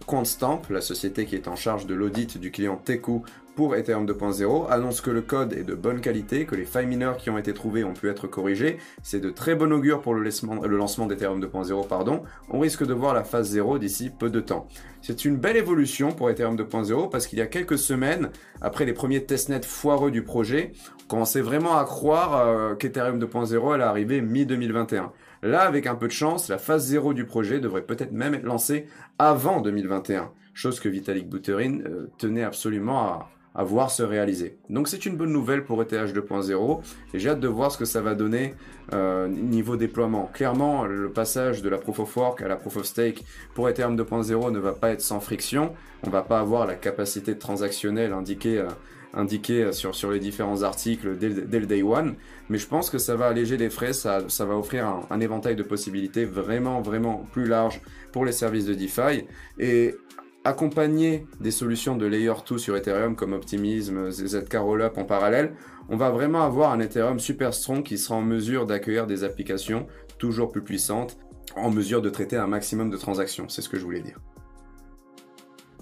Quantstamp, 0.05 0.63
la 0.69 0.81
société 0.81 1.25
qui 1.25 1.35
est 1.35 1.47
en 1.47 1.55
charge 1.55 1.85
de 1.85 1.93
l'audit 1.93 2.37
du 2.37 2.51
client 2.51 2.75
Teku 2.75 3.23
pour 3.61 3.75
Ethereum 3.75 4.07
2.0 4.07 4.71
annonce 4.71 5.01
que 5.01 5.11
le 5.11 5.21
code 5.21 5.53
est 5.53 5.63
de 5.63 5.75
bonne 5.75 6.01
qualité, 6.01 6.47
que 6.47 6.55
les 6.55 6.65
failles 6.65 6.87
mineures 6.87 7.17
qui 7.17 7.29
ont 7.29 7.37
été 7.37 7.53
trouvées 7.53 7.83
ont 7.83 7.93
pu 7.93 8.09
être 8.09 8.25
corrigées. 8.25 8.79
C'est 9.03 9.19
de 9.19 9.29
très 9.29 9.53
bon 9.53 9.71
augure 9.71 10.01
pour 10.01 10.15
le, 10.15 10.23
lancement 10.23 11.05
d'Ethereum 11.05 11.39
2.0, 11.39 11.87
pardon. 11.87 12.23
On 12.49 12.57
risque 12.57 12.83
de 12.83 12.95
voir 12.95 13.13
la 13.13 13.23
phase 13.23 13.49
0 13.49 13.77
d'ici 13.77 14.09
peu 14.09 14.31
de 14.31 14.39
temps. 14.39 14.67
C'est 15.03 15.25
une 15.25 15.37
belle 15.37 15.57
évolution 15.57 16.11
pour 16.11 16.31
Ethereum 16.31 16.55
2.0 16.55 17.11
parce 17.11 17.27
qu'il 17.27 17.37
y 17.37 17.43
a 17.43 17.45
quelques 17.45 17.77
semaines, 17.77 18.31
après 18.61 18.85
les 18.85 18.93
premiers 18.93 19.25
testnets 19.25 19.61
foireux 19.61 20.09
du 20.09 20.23
projet, 20.23 20.71
on 21.03 21.07
commençait 21.07 21.41
vraiment 21.41 21.77
à 21.77 21.83
croire 21.83 22.75
qu'Ethereum 22.79 23.19
2.0 23.19 23.75
allait 23.75 23.83
arriver 23.83 24.21
mi-2021. 24.21 25.11
Là, 25.43 25.61
avec 25.61 25.85
un 25.85 25.93
peu 25.93 26.07
de 26.07 26.13
chance, 26.13 26.49
la 26.49 26.57
phase 26.57 26.87
0 26.87 27.13
du 27.13 27.25
projet 27.25 27.59
devrait 27.59 27.83
peut-être 27.83 28.11
même 28.11 28.33
être 28.33 28.43
lancée 28.43 28.87
avant 29.19 29.61
2021, 29.61 30.31
chose 30.55 30.79
que 30.79 30.89
Vitalik 30.89 31.29
Buterin 31.29 31.81
euh, 31.81 32.07
tenait 32.17 32.43
absolument 32.43 33.01
à, 33.01 33.29
à 33.53 33.63
voir 33.63 33.91
se 33.91 34.03
réaliser. 34.03 34.57
Donc 34.69 34.87
c'est 34.87 35.05
une 35.05 35.17
bonne 35.17 35.31
nouvelle 35.31 35.65
pour 35.65 35.81
ETH 35.81 35.91
2.0 35.91 36.81
et 37.13 37.19
j'ai 37.19 37.29
hâte 37.29 37.39
de 37.39 37.47
voir 37.47 37.71
ce 37.71 37.77
que 37.77 37.85
ça 37.85 38.01
va 38.01 38.15
donner 38.15 38.55
euh, 38.93 39.27
niveau 39.27 39.75
déploiement. 39.75 40.29
Clairement, 40.33 40.85
le 40.85 41.11
passage 41.11 41.61
de 41.61 41.69
la 41.69 41.77
Proof 41.77 41.99
of 41.99 42.15
Work 42.15 42.41
à 42.41 42.47
la 42.47 42.55
Proof 42.55 42.77
of 42.77 42.85
Stake 42.85 43.25
pour 43.53 43.67
Ethereum 43.67 43.97
2.0 43.97 44.51
ne 44.51 44.59
va 44.59 44.71
pas 44.71 44.91
être 44.91 45.01
sans 45.01 45.19
friction. 45.19 45.73
On 46.03 46.09
va 46.09 46.21
pas 46.21 46.39
avoir 46.39 46.65
la 46.65 46.75
capacité 46.75 47.37
transactionnelle 47.37 48.13
indiquée, 48.13 48.57
euh, 48.57 48.67
indiquée 49.13 49.73
sur, 49.73 49.95
sur 49.95 50.11
les 50.11 50.19
différents 50.19 50.63
articles 50.63 51.17
dès, 51.17 51.59
le 51.59 51.65
day 51.65 51.83
one, 51.83 52.15
mais 52.49 52.57
je 52.57 52.67
pense 52.67 52.89
que 52.89 52.97
ça 52.97 53.17
va 53.17 53.27
alléger 53.27 53.57
les 53.57 53.69
frais, 53.69 53.91
ça, 53.91 54.21
ça 54.29 54.45
va 54.45 54.55
offrir 54.55 54.87
un, 54.87 55.01
un 55.09 55.19
éventail 55.19 55.57
de 55.57 55.63
possibilités 55.63 56.23
vraiment, 56.23 56.81
vraiment 56.81 57.27
plus 57.33 57.45
large 57.45 57.81
pour 58.13 58.23
les 58.23 58.31
services 58.31 58.65
de 58.65 58.73
DeFi. 58.73 59.25
Et 59.59 59.95
accompagner 60.43 61.27
des 61.39 61.51
solutions 61.51 61.95
de 61.95 62.05
Layer 62.05 62.33
2 62.47 62.57
sur 62.57 62.75
Ethereum 62.75 63.15
comme 63.15 63.33
Optimism, 63.33 64.09
ZK 64.09 64.55
Rollup 64.55 64.97
en 64.97 65.05
parallèle, 65.05 65.55
on 65.89 65.97
va 65.97 66.09
vraiment 66.09 66.43
avoir 66.43 66.71
un 66.71 66.79
Ethereum 66.79 67.19
super 67.19 67.53
strong 67.53 67.83
qui 67.83 67.97
sera 67.97 68.15
en 68.15 68.21
mesure 68.21 68.65
d'accueillir 68.65 69.07
des 69.07 69.23
applications 69.23 69.87
toujours 70.17 70.51
plus 70.51 70.63
puissantes, 70.63 71.17
en 71.55 71.69
mesure 71.69 72.01
de 72.01 72.09
traiter 72.09 72.37
un 72.37 72.47
maximum 72.47 72.89
de 72.89 72.97
transactions. 72.97 73.49
C'est 73.49 73.61
ce 73.61 73.69
que 73.69 73.77
je 73.77 73.83
voulais 73.83 74.01
dire. 74.01 74.19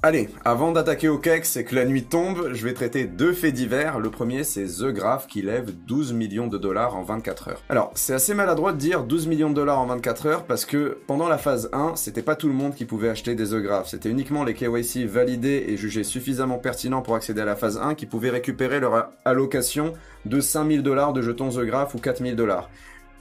Allez, 0.01 0.29
avant 0.45 0.71
d'attaquer 0.71 1.09
au 1.09 1.17
kex 1.17 1.57
et 1.57 1.65
que 1.65 1.75
la 1.75 1.83
nuit 1.83 2.05
tombe, 2.05 2.53
je 2.53 2.63
vais 2.63 2.73
traiter 2.73 3.03
deux 3.03 3.33
faits 3.33 3.53
divers. 3.53 3.99
Le 3.99 4.09
premier, 4.09 4.45
c'est 4.45 4.63
The 4.63 4.93
Graph 4.93 5.27
qui 5.27 5.41
lève 5.41 5.73
12 5.87 6.13
millions 6.13 6.47
de 6.47 6.57
dollars 6.57 6.95
en 6.95 7.03
24 7.03 7.49
heures. 7.49 7.61
Alors, 7.67 7.91
c'est 7.95 8.13
assez 8.13 8.33
maladroit 8.33 8.71
de 8.71 8.77
dire 8.77 9.03
12 9.03 9.27
millions 9.27 9.49
de 9.49 9.55
dollars 9.55 9.77
en 9.77 9.87
24 9.87 10.25
heures 10.25 10.43
parce 10.45 10.63
que 10.63 10.97
pendant 11.05 11.27
la 11.27 11.37
phase 11.37 11.69
1, 11.73 11.97
c'était 11.97 12.21
pas 12.21 12.37
tout 12.37 12.47
le 12.47 12.53
monde 12.53 12.75
qui 12.75 12.85
pouvait 12.85 13.09
acheter 13.09 13.35
des 13.35 13.47
The 13.47 13.61
Graph. 13.61 13.89
C'était 13.89 14.07
uniquement 14.07 14.45
les 14.45 14.53
KYC 14.53 15.05
validés 15.05 15.65
et 15.67 15.75
jugés 15.75 16.05
suffisamment 16.05 16.59
pertinents 16.59 17.01
pour 17.01 17.15
accéder 17.15 17.41
à 17.41 17.45
la 17.45 17.57
phase 17.57 17.77
1 17.77 17.95
qui 17.95 18.05
pouvaient 18.05 18.29
récupérer 18.29 18.79
leur 18.79 19.09
allocation 19.25 19.95
de 20.25 20.39
5000 20.39 20.81
dollars 20.81 21.11
de 21.11 21.21
jetons 21.21 21.49
The 21.49 21.65
Graph 21.65 21.93
ou 21.93 21.97
4000 21.97 22.37
dollars 22.37 22.69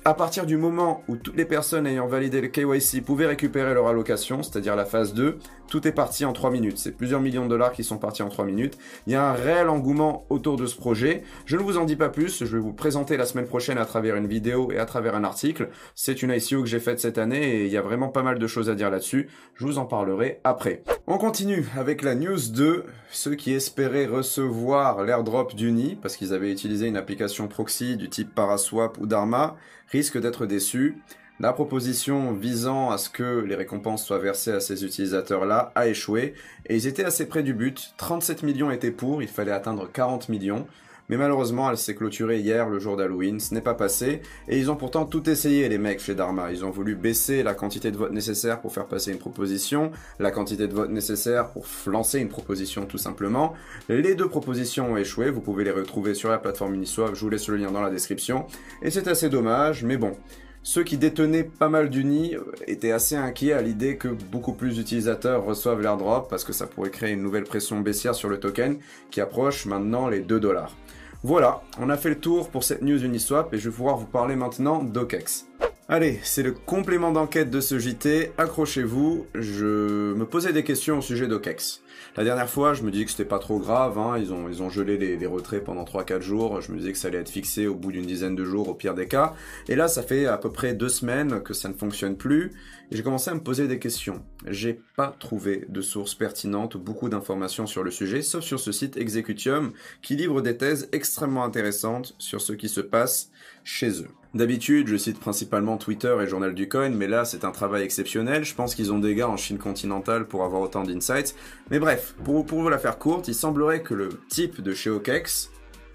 à 0.05 0.15
partir 0.15 0.47
du 0.47 0.57
moment 0.57 1.03
où 1.09 1.17
toutes 1.17 1.37
les 1.37 1.45
personnes 1.45 1.87
ayant 1.87 2.07
validé 2.07 2.41
le 2.41 2.49
KYC 2.49 3.05
pouvaient 3.05 3.27
récupérer 3.27 3.75
leur 3.75 3.89
allocation, 3.89 4.43
c'est-à-dire 4.43 4.77
la 4.77 4.85
phase 4.85 5.13
2, 5.13 5.39
tout 5.69 5.87
est 5.87 5.93
parti 5.93 6.25
en 6.25 6.33
3 6.33 6.51
minutes. 6.51 6.79
C'est 6.79 6.93
plusieurs 6.93 7.21
millions 7.21 7.45
de 7.45 7.51
dollars 7.51 7.73
qui 7.73 7.85
sont 7.85 7.99
partis 7.99 8.23
en 8.23 8.29
3 8.29 8.47
minutes. 8.47 8.79
Il 9.07 9.13
y 9.13 9.17
a 9.17 9.29
un 9.29 9.35
réel 9.35 9.69
engouement 9.69 10.25
autour 10.31 10.57
de 10.57 10.67
ce 10.67 10.77
projet. 10.77 11.23
Je 11.45 11.57
ne 11.57 11.63
vous 11.63 11.77
en 11.77 11.85
dis 11.85 11.97
pas 11.97 12.09
plus, 12.09 12.45
je 12.45 12.57
vais 12.57 12.63
vous 12.63 12.73
présenter 12.73 13.17
la 13.17 13.27
semaine 13.27 13.47
prochaine 13.47 13.77
à 13.77 13.85
travers 13.85 14.17
une 14.17 14.27
vidéo 14.27 14.71
et 14.73 14.79
à 14.79 14.87
travers 14.87 15.15
un 15.15 15.25
article. 15.25 15.69
C'est 15.95 16.23
une 16.23 16.31
ICO 16.31 16.63
que 16.63 16.69
j'ai 16.69 16.81
faite 16.81 17.01
cette 17.01 17.19
année 17.19 17.57
et 17.57 17.67
il 17.67 17.73
y 17.73 17.77
a 17.77 17.83
vraiment 17.83 18.09
pas 18.09 18.23
mal 18.23 18.39
de 18.39 18.47
choses 18.47 18.71
à 18.71 18.75
dire 18.75 18.91
là-dessus. 18.91 19.29
Je 19.57 19.67
vous 19.67 19.79
en 19.79 19.85
parlerai 19.85 20.41
après. 20.45 20.83
On 21.07 21.19
continue 21.19 21.67
avec 21.77 22.03
la 22.03 22.15
news 22.15 22.39
2. 22.51 22.85
Ceux 23.11 23.35
qui 23.35 23.53
espéraient 23.53 24.07
recevoir 24.07 25.03
l'airdrop 25.03 25.55
d'Uni, 25.55 25.99
parce 26.01 26.17
qu'ils 26.17 26.33
avaient 26.33 26.53
utilisé 26.53 26.87
une 26.87 26.97
application 26.97 27.49
proxy 27.49 27.97
du 27.97 28.09
type 28.09 28.35
Paraswap 28.35 28.99
ou 28.99 29.07
Dharma, 29.07 29.57
risquent 29.91 30.21
d'être 30.21 30.47
déçus. 30.47 30.99
La 31.41 31.53
proposition 31.53 32.33
visant 32.33 32.91
à 32.91 32.99
ce 32.99 33.09
que 33.09 33.45
les 33.47 33.55
récompenses 33.55 34.05
soient 34.05 34.19
versées 34.19 34.53
à 34.53 34.61
ces 34.61 34.85
utilisateurs-là 34.85 35.71
a 35.77 35.87
échoué 35.87 36.35
et 36.67 36.75
ils 36.75 36.89
étaient 36.89 37.05
assez 37.05 37.29
près 37.29 37.45
du 37.45 37.55
but. 37.55 37.95
37 37.97 38.43
millions 38.43 38.73
étaient 38.73 38.91
pour, 38.91 39.23
il 39.23 39.29
fallait 39.29 39.53
atteindre 39.53 39.89
40 39.93 40.29
millions. 40.29 40.67
Mais 41.09 41.17
malheureusement, 41.17 41.71
elle 41.71 41.79
s'est 41.79 41.95
clôturée 41.95 42.41
hier, 42.41 42.69
le 42.69 42.79
jour 42.79 42.97
d'Halloween. 42.97 43.41
Ce 43.41 43.55
n'est 43.55 43.61
pas 43.61 43.75
passé. 43.75 44.21
Et 44.49 44.59
ils 44.59 44.71
ont 44.71 44.77
pourtant 44.77 45.07
tout 45.07 45.29
essayé, 45.29 45.69
les 45.69 45.79
mecs, 45.79 46.01
chez 46.01 46.15
Dharma. 46.15 46.53
Ils 46.53 46.65
ont 46.65 46.71
voulu 46.71 46.95
baisser 46.95 47.43
la 47.43 47.55
quantité 47.55 47.91
de 47.91 47.97
votes 47.97 48.13
nécessaire 48.13 48.61
pour 48.61 48.73
faire 48.73 48.87
passer 48.87 49.13
une 49.13 49.19
proposition, 49.19 49.91
la 50.19 50.31
quantité 50.31 50.69
de 50.69 50.75
votes 50.75 50.91
nécessaire 50.91 51.51
pour 51.51 51.67
lancer 51.87 52.19
une 52.21 52.29
proposition, 52.29 52.87
tout 52.87 52.99
simplement. 52.99 53.55
Les 53.89 54.15
deux 54.15 54.29
propositions 54.29 54.93
ont 54.93 54.97
échoué. 54.97 55.31
Vous 55.31 55.41
pouvez 55.41 55.65
les 55.65 55.71
retrouver 55.71 56.15
sur 56.15 56.31
la 56.31 56.39
plateforme 56.39 56.75
Uniswap. 56.75 57.15
Je 57.15 57.21
vous 57.21 57.31
laisse 57.31 57.49
le 57.49 57.57
lien 57.57 57.71
dans 57.71 57.83
la 57.83 57.91
description. 57.91 58.47
Et 58.83 58.91
c'est 58.91 59.09
assez 59.09 59.29
dommage, 59.29 59.85
mais 59.85 59.97
bon. 59.97 60.17
Ceux 60.63 60.85
qui 60.85 60.99
détenaient 60.99 61.45
pas 61.45 61.69
mal 61.69 61.89
d'unis 61.89 62.37
étaient 62.67 62.93
assez 62.93 63.17
inquiets 63.17 63.53
à 63.53 63.63
l'idée 63.63 63.97
que 63.97 64.09
beaucoup 64.09 64.53
plus 64.53 64.75
d'utilisateurs 64.75 65.45
reçoivent 65.45 65.81
l'airdrop 65.81 66.29
parce 66.29 66.45
que 66.45 66.53
ça 66.53 66.67
pourrait 66.67 66.91
créer 66.91 67.13
une 67.13 67.23
nouvelle 67.23 67.45
pression 67.45 67.81
baissière 67.81 68.15
sur 68.15 68.29
le 68.29 68.39
token 68.39 68.79
qui 69.11 69.21
approche 69.21 69.67
maintenant 69.67 70.09
les 70.09 70.21
2 70.21 70.41
dollars. 70.41 70.77
Voilà, 71.25 71.63
on 71.81 71.91
a 71.91 71.97
fait 71.97 72.11
le 72.11 72.21
tour 72.21 72.49
pour 72.49 72.65
cette 72.65 72.83
news 72.83 73.05
Uniswap 73.05 73.53
et 73.53 73.59
je 73.59 73.69
vais 73.71 73.75
pouvoir 73.75 73.97
vous 73.97 74.07
parler 74.07 74.37
maintenant 74.37 74.83
d'OKEX. 74.83 75.47
Allez, 75.89 76.21
c'est 76.23 76.43
le 76.43 76.53
complément 76.53 77.13
d'enquête 77.13 77.51
de 77.51 77.61
ce 77.61 77.79
JT. 77.79 78.33
Accrochez-vous, 78.37 79.27
je 79.35 80.13
me 80.13 80.25
posais 80.27 80.53
des 80.53 80.63
questions 80.63 80.99
au 80.99 81.03
sujet 81.03 81.27
d'OKEX. 81.27 81.83
La 82.17 82.25
dernière 82.25 82.49
fois, 82.51 82.75
je 82.75 82.83
me 82.83 82.91
disais 82.91 83.05
que 83.05 83.11
c'était 83.11 83.25
pas 83.25 83.39
trop 83.39 83.59
grave, 83.59 83.99
hein. 83.99 84.17
ils, 84.19 84.33
ont, 84.33 84.49
ils 84.49 84.63
ont 84.63 84.71
gelé 84.71 84.97
les, 84.97 85.27
retraits 85.27 85.63
pendant 85.63 85.85
3-4 85.85 86.21
jours, 86.21 86.61
je 86.61 86.73
me 86.73 86.79
disais 86.79 86.93
que 86.93 86.99
ça 86.99 87.09
allait 87.09 87.19
être 87.19 87.29
fixé 87.29 87.67
au 87.67 87.75
bout 87.75 87.93
d'une 87.93 88.07
dizaine 88.07 88.35
de 88.35 88.45
jours 88.45 88.69
au 88.69 88.75
pire 88.75 88.95
des 88.95 89.07
cas. 89.07 89.35
Et 89.69 89.77
là, 89.77 89.89
ça 89.89 90.03
fait 90.03 90.27
à 90.27 90.39
peu 90.39 90.51
près 90.51 90.75
deux 90.75 90.89
semaines 90.89 91.43
que 91.43 91.55
ça 91.55 91.69
ne 91.69 91.75
fonctionne 91.75 92.17
plus, 92.17 92.53
et 92.91 92.97
j'ai 92.97 93.03
commencé 93.03 93.31
à 93.31 93.35
me 93.35 93.41
poser 93.41 93.69
des 93.69 93.79
questions. 93.79 94.23
J'ai 94.47 94.81
pas 94.97 95.15
trouvé 95.19 95.67
de 95.69 95.81
sources 95.81 96.15
pertinentes 96.15 96.75
ou 96.75 96.79
beaucoup 96.79 97.09
d'informations 97.09 97.67
sur 97.67 97.85
le 97.85 97.91
sujet, 97.91 98.23
sauf 98.23 98.43
sur 98.43 98.59
ce 98.59 98.73
site 98.73 98.97
Executium, 98.97 99.73
qui 100.03 100.17
livre 100.17 100.41
des 100.41 100.57
thèses 100.57 100.89
extrêmement 100.93 101.45
intéressantes 101.45 102.15
sur 102.19 102.41
ce 102.41 102.53
qui 102.53 102.69
se 102.69 102.81
passe 102.81 103.31
chez 103.65 104.03
eux. 104.03 104.09
D'habitude, 104.35 104.89
je 104.89 104.97
cite 104.97 105.19
principalement 105.19 105.79
Twitter 105.79 106.15
et 106.23 106.27
Journal 106.27 106.55
du 106.55 106.69
Coin, 106.69 106.91
mais 106.91 107.07
là 107.07 107.25
c'est 107.25 107.45
un 107.45 107.51
travail 107.51 107.83
exceptionnel. 107.83 108.45
Je 108.45 108.55
pense 108.55 108.75
qu'ils 108.75 108.93
ont 108.93 108.99
des 108.99 109.15
gars 109.15 109.29
en 109.29 109.39
Chine 109.39 109.57
continentale 109.57 110.29
pour 110.29 110.45
avoir 110.45 110.61
autant 110.61 110.85
d'insights. 110.85 111.35
Mais 111.71 111.79
bref, 111.79 111.88
pour, 112.25 112.45
pour 112.45 112.61
vous 112.61 112.69
la 112.69 112.79
faire 112.79 112.99
courte, 112.99 113.29
il 113.29 113.35
semblerait 113.35 113.83
que 113.83 113.95
le 113.95 114.09
type 114.29 114.61
de 114.61 114.75
chez 114.75 114.91
OKEX, 114.91 115.51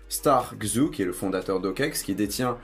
Star 0.09 0.55
Xu, 0.57 0.91
qui 0.91 1.01
est 1.01 1.05
le 1.05 1.13
fondateur 1.13 1.59
d'OKEX, 1.59 2.03
qui 2.03 2.15
détient 2.15 2.57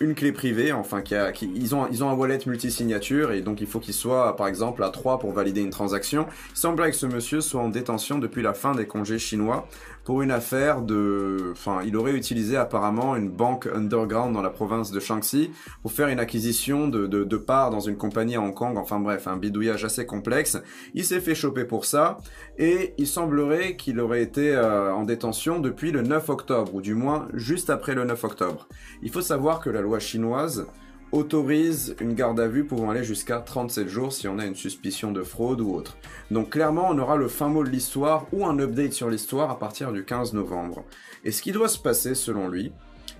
une 0.00 0.14
clé 0.14 0.32
privée, 0.32 0.72
enfin 0.72 1.00
qui 1.00 1.14
a, 1.14 1.32
qui, 1.32 1.50
ils 1.54 1.74
ont 1.74 1.86
ils 1.90 2.04
ont 2.04 2.10
un 2.10 2.14
wallet 2.14 2.38
multisignature 2.46 3.32
et 3.32 3.40
donc 3.40 3.60
il 3.60 3.66
faut 3.66 3.80
qu'il 3.80 3.94
soit 3.94 4.36
par 4.36 4.46
exemple 4.46 4.82
à 4.84 4.90
3 4.90 5.18
pour 5.18 5.32
valider 5.32 5.62
une 5.62 5.70
transaction. 5.70 6.26
Il 6.50 6.58
semblerait 6.58 6.90
que 6.90 6.96
ce 6.96 7.06
monsieur 7.06 7.40
soit 7.40 7.62
en 7.62 7.68
détention 7.68 8.18
depuis 8.18 8.42
la 8.42 8.52
fin 8.52 8.74
des 8.74 8.86
congés 8.86 9.18
chinois 9.18 9.68
pour 10.06 10.22
une 10.22 10.30
affaire 10.30 10.82
de, 10.82 11.50
enfin 11.50 11.80
il 11.84 11.96
aurait 11.96 12.14
utilisé 12.14 12.56
apparemment 12.56 13.16
une 13.16 13.28
banque 13.28 13.66
underground 13.66 14.32
dans 14.34 14.40
la 14.40 14.50
province 14.50 14.92
de 14.92 15.00
Shaanxi 15.00 15.50
pour 15.82 15.90
faire 15.90 16.06
une 16.06 16.20
acquisition 16.20 16.86
de, 16.86 17.08
de, 17.08 17.24
de 17.24 17.36
parts 17.36 17.70
dans 17.70 17.80
une 17.80 17.96
compagnie 17.96 18.36
à 18.36 18.40
Hong 18.40 18.54
Kong. 18.54 18.78
Enfin 18.78 19.00
bref, 19.00 19.26
un 19.26 19.36
bidouillage 19.36 19.84
assez 19.84 20.06
complexe. 20.06 20.58
Il 20.94 21.04
s'est 21.04 21.18
fait 21.18 21.34
choper 21.34 21.64
pour 21.64 21.84
ça 21.84 22.18
et 22.56 22.94
il 22.98 23.08
semblerait 23.08 23.74
qu'il 23.74 23.98
aurait 23.98 24.22
été 24.22 24.54
euh, 24.54 24.94
en 24.94 25.02
détention 25.02 25.58
depuis 25.58 25.90
le 25.90 26.02
9 26.02 26.28
octobre 26.28 26.72
ou 26.76 26.80
du 26.80 26.94
moins 26.94 27.26
juste 27.34 27.68
après 27.68 27.96
le 27.96 28.04
9 28.04 28.22
octobre. 28.22 28.68
Il 29.02 29.10
faut 29.10 29.22
savoir 29.22 29.58
que 29.58 29.70
la 29.70 29.80
loi 29.80 29.98
chinoise 29.98 30.68
autorise 31.16 31.96
une 32.00 32.14
garde 32.14 32.38
à 32.38 32.46
vue 32.46 32.64
pouvant 32.64 32.90
aller 32.90 33.02
jusqu'à 33.02 33.38
37 33.38 33.88
jours 33.88 34.12
si 34.12 34.28
on 34.28 34.38
a 34.38 34.44
une 34.44 34.54
suspicion 34.54 35.12
de 35.12 35.22
fraude 35.22 35.60
ou 35.60 35.74
autre. 35.74 35.96
Donc 36.30 36.50
clairement, 36.50 36.88
on 36.90 36.98
aura 36.98 37.16
le 37.16 37.28
fin 37.28 37.48
mot 37.48 37.64
de 37.64 37.70
l'histoire 37.70 38.26
ou 38.32 38.46
un 38.46 38.58
update 38.58 38.92
sur 38.92 39.08
l'histoire 39.08 39.50
à 39.50 39.58
partir 39.58 39.92
du 39.92 40.04
15 40.04 40.34
novembre. 40.34 40.84
Et 41.24 41.32
ce 41.32 41.42
qui 41.42 41.52
doit 41.52 41.68
se 41.68 41.78
passer, 41.78 42.14
selon 42.14 42.48
lui, 42.48 42.72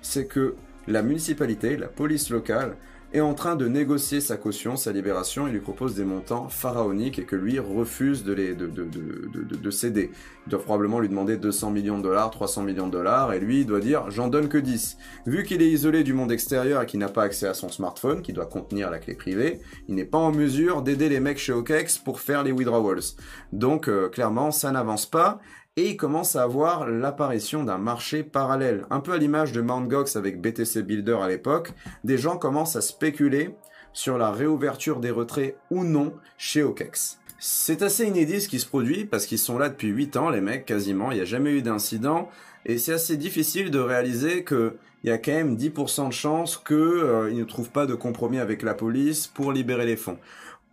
c'est 0.03 0.26
que 0.26 0.55
la 0.87 1.03
municipalité, 1.03 1.76
la 1.76 1.88
police 1.88 2.31
locale, 2.31 2.76
est 3.13 3.21
en 3.21 3.35
train 3.35 3.57
de 3.57 3.67
négocier 3.67 4.21
sa 4.21 4.37
caution, 4.37 4.77
sa 4.77 4.93
libération, 4.93 5.47
il 5.47 5.53
lui 5.53 5.61
propose 5.61 5.95
des 5.95 6.05
montants 6.05 6.49
pharaoniques 6.49 7.19
et 7.19 7.25
que 7.25 7.37
lui 7.37 7.59
refuse 7.59 8.25
de, 8.25 8.33
les, 8.33 8.55
de, 8.55 8.67
de, 8.67 8.85
de, 8.85 9.57
de 9.57 9.71
céder. 9.71 10.11
Il 10.47 10.51
doit 10.51 10.63
probablement 10.63 11.01
lui 11.01 11.09
demander 11.09 11.37
200 11.37 11.71
millions 11.71 11.99
de 11.99 12.03
dollars, 12.03 12.31
300 12.31 12.63
millions 12.63 12.87
de 12.87 12.93
dollars, 12.93 13.33
et 13.33 13.41
lui 13.41 13.65
doit 13.65 13.81
dire 13.81 14.11
j'en 14.11 14.29
donne 14.29 14.49
que 14.49 14.59
10. 14.59 14.97
Vu 15.27 15.45
qu'il 15.45 15.63
est 15.63 15.71
isolé 15.71 16.05
du 16.05 16.15
monde 16.15 16.33
extérieur 16.33 16.83
et 16.83 16.87
qu'il 16.87 17.01
n'a 17.01 17.09
pas 17.09 17.23
accès 17.23 17.47
à 17.47 17.55
son 17.55 17.69
smartphone, 17.69 18.23
qui 18.23 18.33
doit 18.33 18.47
contenir 18.47 18.91
la 18.91 18.99
clé 18.99 19.15
privée, 19.15 19.61
il 19.89 19.95
n'est 19.95 20.05
pas 20.05 20.19
en 20.19 20.33
mesure 20.33 20.83
d'aider 20.83 21.09
les 21.09 21.21
mecs 21.21 21.39
chez 21.39 21.53
OKEx 21.53 21.99
pour 21.99 22.21
faire 22.21 22.43
les 22.43 22.53
withdrawals. 22.53 23.15
Donc 23.53 23.89
euh, 23.89 24.09
clairement 24.09 24.51
ça 24.51 24.71
n'avance 24.73 25.07
pas, 25.07 25.41
et 25.76 25.90
il 25.90 25.97
commence 25.97 26.37
à 26.37 26.42
avoir 26.42 26.88
l'apparition 26.88 27.62
d'un 27.62 27.78
marché 27.78 28.23
parallèle. 28.23 28.87
Un 28.90 29.00
peu 29.00 29.12
à 29.12 29.18
l'image 29.18 29.52
de 29.52 29.61
Mt. 29.61 29.88
Gox 29.88 30.16
avec 30.16 30.40
BTC 30.40 30.83
Builder 30.83 31.18
à 31.21 31.28
l'époque, 31.28 31.73
des 32.02 32.16
gens 32.16 32.38
commencent 32.38 32.76
à 32.76 32.80
spéculer 32.80 33.54
sur 33.92 34.16
la 34.18 34.30
réouverture 34.30 35.00
des 35.00 35.11
retraits 35.11 35.56
ou 35.71 35.85
non 35.85 36.14
chez 36.38 36.62
OKEx. 36.62 37.18
C'est 37.38 37.83
assez 37.83 38.06
inédit 38.06 38.40
ce 38.40 38.49
qui 38.49 38.59
se 38.59 38.66
produit 38.66 39.04
parce 39.04 39.26
qu'ils 39.26 39.38
sont 39.38 39.59
là 39.59 39.68
depuis 39.68 39.88
8 39.88 40.16
ans, 40.16 40.30
les 40.30 40.40
mecs, 40.40 40.64
quasiment, 40.64 41.11
il 41.11 41.16
n'y 41.16 41.21
a 41.21 41.26
jamais 41.26 41.52
eu 41.52 41.62
d'incident. 41.62 42.30
Et 42.64 42.78
c'est 42.78 42.95
assez 42.95 43.16
difficile 43.16 43.71
de 43.71 43.78
réaliser 43.78 44.45
que 44.45 44.76
il 45.04 45.11
y 45.11 45.12
a 45.12 45.18
quand 45.18 45.33
même 45.33 45.56
10% 45.56 46.09
de 46.09 46.12
chances 46.12 46.56
qu'ils 46.56 46.76
euh, 46.76 47.30
ne 47.30 47.45
trouvent 47.45 47.71
pas 47.71 47.87
de 47.87 47.95
compromis 47.95 48.38
avec 48.38 48.62
la 48.62 48.75
police 48.75 49.28
pour 49.28 49.52
libérer 49.52 49.87
les 49.87 49.97
fonds. 49.97 50.18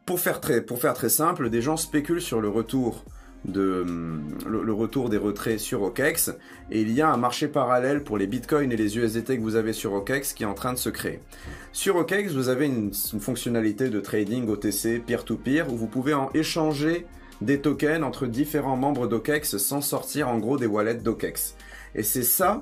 Pour 0.05 0.19
faire 0.19 0.41
très, 0.41 0.61
pour 0.61 0.79
faire 0.79 0.95
très 0.95 1.09
simple, 1.09 1.49
des 1.49 1.61
gens 1.61 1.77
spéculent 1.77 2.21
sur 2.21 2.41
le 2.41 2.49
retour 2.49 3.05
de 3.45 3.85
le, 4.47 4.73
retour 4.73 5.09
des 5.09 5.17
retraits 5.17 5.59
sur 5.59 5.81
OKEx 5.81 6.31
et 6.71 6.81
il 6.81 6.91
y 6.91 7.01
a 7.01 7.11
un 7.11 7.17
marché 7.17 7.47
parallèle 7.47 8.03
pour 8.03 8.17
les 8.17 8.27
bitcoins 8.27 8.71
et 8.71 8.77
les 8.77 8.97
USDT 8.97 9.37
que 9.37 9.41
vous 9.41 9.55
avez 9.55 9.73
sur 9.73 9.93
OKEx 9.93 10.33
qui 10.33 10.43
est 10.43 10.47
en 10.47 10.53
train 10.53 10.73
de 10.73 10.77
se 10.77 10.89
créer. 10.89 11.19
Sur 11.71 11.97
OKEx, 11.97 12.33
vous 12.33 12.49
avez 12.49 12.67
une, 12.67 12.91
une 13.13 13.19
fonctionnalité 13.19 13.89
de 13.89 13.99
trading 13.99 14.47
OTC 14.47 15.03
peer-to-peer 15.05 15.71
où 15.71 15.75
vous 15.75 15.87
pouvez 15.87 16.13
en 16.13 16.29
échanger 16.33 17.05
des 17.41 17.59
tokens 17.59 18.03
entre 18.03 18.27
différents 18.27 18.77
membres 18.77 19.07
d'OKEx 19.07 19.57
sans 19.57 19.81
sortir 19.81 20.29
en 20.29 20.37
gros 20.37 20.57
des 20.57 20.67
wallets 20.67 20.95
d'OKEx. 20.95 21.55
Et 21.95 22.03
c'est 22.03 22.23
ça 22.23 22.61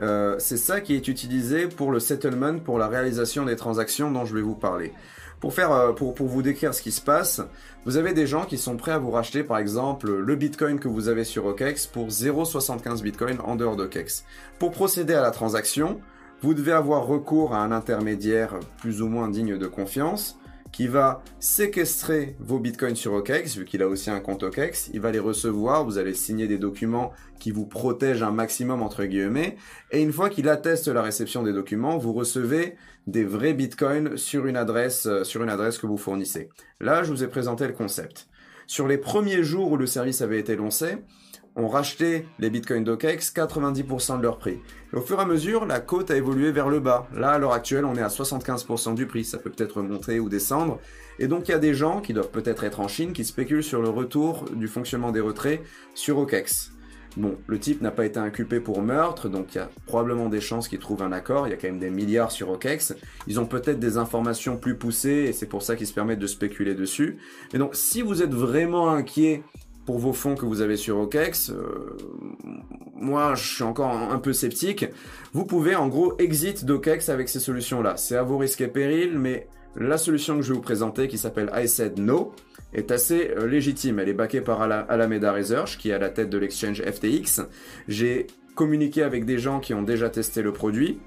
euh, 0.00 0.36
c'est 0.38 0.56
ça 0.56 0.80
qui 0.80 0.94
est 0.94 1.08
utilisé 1.08 1.66
pour 1.66 1.90
le 1.90 2.00
settlement, 2.00 2.58
pour 2.58 2.78
la 2.78 2.88
réalisation 2.88 3.44
des 3.44 3.56
transactions 3.56 4.10
dont 4.10 4.24
je 4.24 4.34
vais 4.34 4.42
vous 4.42 4.54
parler. 4.54 4.92
Pour 5.40 5.54
faire, 5.54 5.72
euh, 5.72 5.92
pour, 5.92 6.14
pour 6.14 6.26
vous 6.26 6.42
décrire 6.42 6.74
ce 6.74 6.82
qui 6.82 6.92
se 6.92 7.00
passe, 7.00 7.40
vous 7.84 7.96
avez 7.96 8.12
des 8.12 8.26
gens 8.26 8.44
qui 8.44 8.58
sont 8.58 8.76
prêts 8.76 8.92
à 8.92 8.98
vous 8.98 9.10
racheter 9.10 9.44
par 9.44 9.58
exemple 9.58 10.10
le 10.10 10.36
bitcoin 10.36 10.80
que 10.80 10.88
vous 10.88 11.08
avez 11.08 11.24
sur 11.24 11.46
OKEx 11.46 11.86
pour 11.86 12.08
0,75 12.08 13.02
bitcoin 13.02 13.38
en 13.44 13.56
dehors 13.56 13.76
d'OKEx. 13.76 14.24
Pour 14.58 14.72
procéder 14.72 15.14
à 15.14 15.22
la 15.22 15.30
transaction, 15.30 16.00
vous 16.42 16.54
devez 16.54 16.72
avoir 16.72 17.06
recours 17.06 17.54
à 17.54 17.58
un 17.58 17.72
intermédiaire 17.72 18.54
plus 18.80 19.02
ou 19.02 19.08
moins 19.08 19.28
digne 19.28 19.58
de 19.58 19.66
confiance 19.66 20.37
qui 20.72 20.86
va 20.86 21.22
séquestrer 21.40 22.36
vos 22.38 22.58
bitcoins 22.58 22.96
sur 22.96 23.12
OKEx, 23.12 23.56
vu 23.56 23.64
qu'il 23.64 23.82
a 23.82 23.88
aussi 23.88 24.10
un 24.10 24.20
compte 24.20 24.42
OKEx, 24.42 24.90
il 24.92 25.00
va 25.00 25.10
les 25.10 25.18
recevoir, 25.18 25.84
vous 25.84 25.98
allez 25.98 26.14
signer 26.14 26.46
des 26.46 26.58
documents 26.58 27.12
qui 27.38 27.50
vous 27.50 27.66
protègent 27.66 28.22
un 28.22 28.30
maximum 28.30 28.82
entre 28.82 29.04
guillemets, 29.04 29.56
et 29.90 30.02
une 30.02 30.12
fois 30.12 30.30
qu'il 30.30 30.48
atteste 30.48 30.88
la 30.88 31.02
réception 31.02 31.42
des 31.42 31.52
documents, 31.52 31.98
vous 31.98 32.12
recevez 32.12 32.76
des 33.06 33.24
vrais 33.24 33.54
bitcoins 33.54 34.16
sur 34.16 34.46
une 34.46 34.56
adresse, 34.56 35.06
euh, 35.06 35.24
sur 35.24 35.42
une 35.42 35.48
adresse 35.48 35.78
que 35.78 35.86
vous 35.86 35.96
fournissez. 35.96 36.50
Là, 36.80 37.02
je 37.02 37.10
vous 37.10 37.24
ai 37.24 37.28
présenté 37.28 37.66
le 37.66 37.72
concept. 37.72 38.28
Sur 38.66 38.86
les 38.86 38.98
premiers 38.98 39.42
jours 39.42 39.72
où 39.72 39.76
le 39.78 39.86
service 39.86 40.20
avait 40.20 40.38
été 40.38 40.54
lancé, 40.54 40.98
ont 41.58 41.68
racheté 41.68 42.26
les 42.38 42.48
bitcoins 42.48 42.84
d'OKEX 42.84 43.32
90% 43.34 44.18
de 44.18 44.22
leur 44.22 44.38
prix. 44.38 44.60
Au 44.92 45.00
fur 45.00 45.18
et 45.18 45.22
à 45.22 45.26
mesure, 45.26 45.66
la 45.66 45.80
cote 45.80 46.10
a 46.10 46.16
évolué 46.16 46.52
vers 46.52 46.68
le 46.68 46.80
bas. 46.80 47.06
Là, 47.14 47.32
à 47.32 47.38
l'heure 47.38 47.52
actuelle, 47.52 47.84
on 47.84 47.94
est 47.96 48.02
à 48.02 48.08
75% 48.08 48.94
du 48.94 49.06
prix. 49.06 49.24
Ça 49.24 49.38
peut 49.38 49.50
peut-être 49.50 49.82
monter 49.82 50.20
ou 50.20 50.28
descendre. 50.28 50.78
Et 51.18 51.26
donc, 51.26 51.48
il 51.48 51.50
y 51.50 51.54
a 51.54 51.58
des 51.58 51.74
gens 51.74 52.00
qui 52.00 52.14
doivent 52.14 52.30
peut-être 52.30 52.64
être 52.64 52.80
en 52.80 52.88
Chine 52.88 53.12
qui 53.12 53.24
spéculent 53.24 53.64
sur 53.64 53.82
le 53.82 53.88
retour 53.88 54.44
du 54.54 54.68
fonctionnement 54.68 55.10
des 55.10 55.20
retraits 55.20 55.60
sur 55.94 56.18
OKEX. 56.18 56.72
Bon, 57.16 57.36
le 57.48 57.58
type 57.58 57.80
n'a 57.80 57.90
pas 57.90 58.06
été 58.06 58.20
inculpé 58.20 58.60
pour 58.60 58.80
meurtre, 58.80 59.28
donc 59.28 59.54
il 59.54 59.58
y 59.58 59.60
a 59.60 59.68
probablement 59.86 60.28
des 60.28 60.40
chances 60.40 60.68
qu'ils 60.68 60.78
trouvent 60.78 61.02
un 61.02 61.10
accord. 61.10 61.48
Il 61.48 61.50
y 61.50 61.52
a 61.52 61.56
quand 61.56 61.66
même 61.66 61.80
des 61.80 61.90
milliards 61.90 62.30
sur 62.30 62.50
OKEX. 62.50 62.94
Ils 63.26 63.40
ont 63.40 63.46
peut-être 63.46 63.80
des 63.80 63.96
informations 63.96 64.56
plus 64.56 64.76
poussées 64.76 65.26
et 65.28 65.32
c'est 65.32 65.46
pour 65.46 65.62
ça 65.62 65.74
qu'ils 65.74 65.88
se 65.88 65.94
permettent 65.94 66.20
de 66.20 66.28
spéculer 66.28 66.76
dessus. 66.76 67.18
Et 67.52 67.58
donc, 67.58 67.74
si 67.74 68.02
vous 68.02 68.22
êtes 68.22 68.32
vraiment 68.32 68.90
inquiet 68.90 69.42
pour 69.88 69.98
vos 69.98 70.12
fonds 70.12 70.34
que 70.34 70.44
vous 70.44 70.60
avez 70.60 70.76
sur 70.76 70.98
OKEX, 70.98 71.48
euh, 71.48 71.96
moi 72.94 73.34
je 73.34 73.54
suis 73.54 73.62
encore 73.62 73.88
un, 73.88 74.18
peu 74.18 74.34
sceptique, 74.34 74.84
vous 75.32 75.46
pouvez 75.46 75.76
en 75.76 75.88
gros 75.88 76.14
exit 76.18 76.66
d'OKEX 76.66 77.08
avec 77.08 77.30
ces 77.30 77.40
solutions-là. 77.40 77.96
C'est 77.96 78.14
à 78.14 78.22
vos 78.22 78.36
risques 78.36 78.60
et 78.60 78.68
périls, 78.68 79.18
mais 79.18 79.48
la 79.76 79.96
solution 79.96 80.36
que 80.36 80.42
je 80.42 80.48
vais 80.48 80.56
vous 80.56 80.60
présenter 80.60 81.08
qui 81.08 81.16
s'appelle 81.16 81.50
I 81.54 81.66
said 81.66 81.98
no 81.98 82.34
est 82.74 82.90
assez 82.90 83.30
euh, 83.30 83.46
légitime. 83.46 83.98
Elle 83.98 84.10
est 84.10 84.12
backée 84.12 84.42
par 84.42 84.60
Alameda 84.60 85.32
Research 85.32 85.78
qui 85.78 85.88
est 85.88 85.94
à 85.94 85.98
la 85.98 86.10
tête 86.10 86.28
de 86.28 86.36
l'exchange 86.36 86.82
FTX. 86.82 87.48
J'ai 87.88 88.26
communiqué 88.54 89.02
avec 89.02 89.24
des 89.24 89.38
gens 89.38 89.58
qui 89.58 89.72
ont 89.72 89.82
déjà 89.82 90.10
testé 90.10 90.42
le 90.42 90.52
produit. 90.52 91.00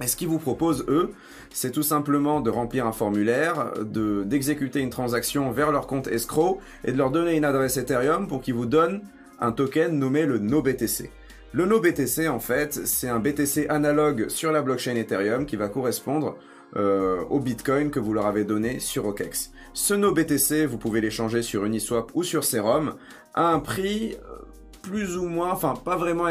Et 0.00 0.06
ce 0.06 0.16
qu'ils 0.16 0.28
vous 0.28 0.38
proposent, 0.38 0.84
eux, 0.88 1.10
c'est 1.50 1.70
tout 1.70 1.82
simplement 1.82 2.40
de 2.40 2.50
remplir 2.50 2.86
un 2.86 2.92
formulaire, 2.92 3.72
de, 3.80 4.24
d'exécuter 4.24 4.80
une 4.80 4.90
transaction 4.90 5.50
vers 5.52 5.70
leur 5.70 5.86
compte 5.86 6.06
escrow 6.08 6.60
et 6.84 6.92
de 6.92 6.98
leur 6.98 7.10
donner 7.10 7.36
une 7.36 7.44
adresse 7.44 7.76
Ethereum 7.76 8.26
pour 8.26 8.42
qu'ils 8.42 8.54
vous 8.54 8.66
donnent 8.66 9.02
un 9.40 9.52
token 9.52 9.98
nommé 9.98 10.24
le 10.24 10.38
NoBTC. 10.38 11.10
Le 11.52 11.66
NoBTC, 11.66 12.28
en 12.28 12.40
fait, 12.40 12.86
c'est 12.86 13.08
un 13.08 13.18
BTC 13.18 13.66
analogue 13.68 14.28
sur 14.28 14.52
la 14.52 14.62
blockchain 14.62 14.96
Ethereum 14.96 15.44
qui 15.44 15.56
va 15.56 15.68
correspondre 15.68 16.36
euh, 16.76 17.20
au 17.28 17.38
Bitcoin 17.40 17.90
que 17.90 18.00
vous 18.00 18.14
leur 18.14 18.24
avez 18.24 18.44
donné 18.44 18.78
sur 18.78 19.04
OKEx. 19.04 19.52
Ce 19.74 19.92
NoBTC, 19.92 20.64
vous 20.64 20.78
pouvez 20.78 21.02
l'échanger 21.02 21.42
sur 21.42 21.66
Uniswap 21.66 22.10
ou 22.14 22.22
sur 22.22 22.44
Serum 22.44 22.94
à 23.34 23.48
un 23.48 23.60
prix 23.60 24.14
euh, 24.14 24.38
plus 24.80 25.18
ou 25.18 25.26
moins, 25.26 25.50
enfin 25.52 25.74
pas 25.84 25.96
vraiment 25.96 26.28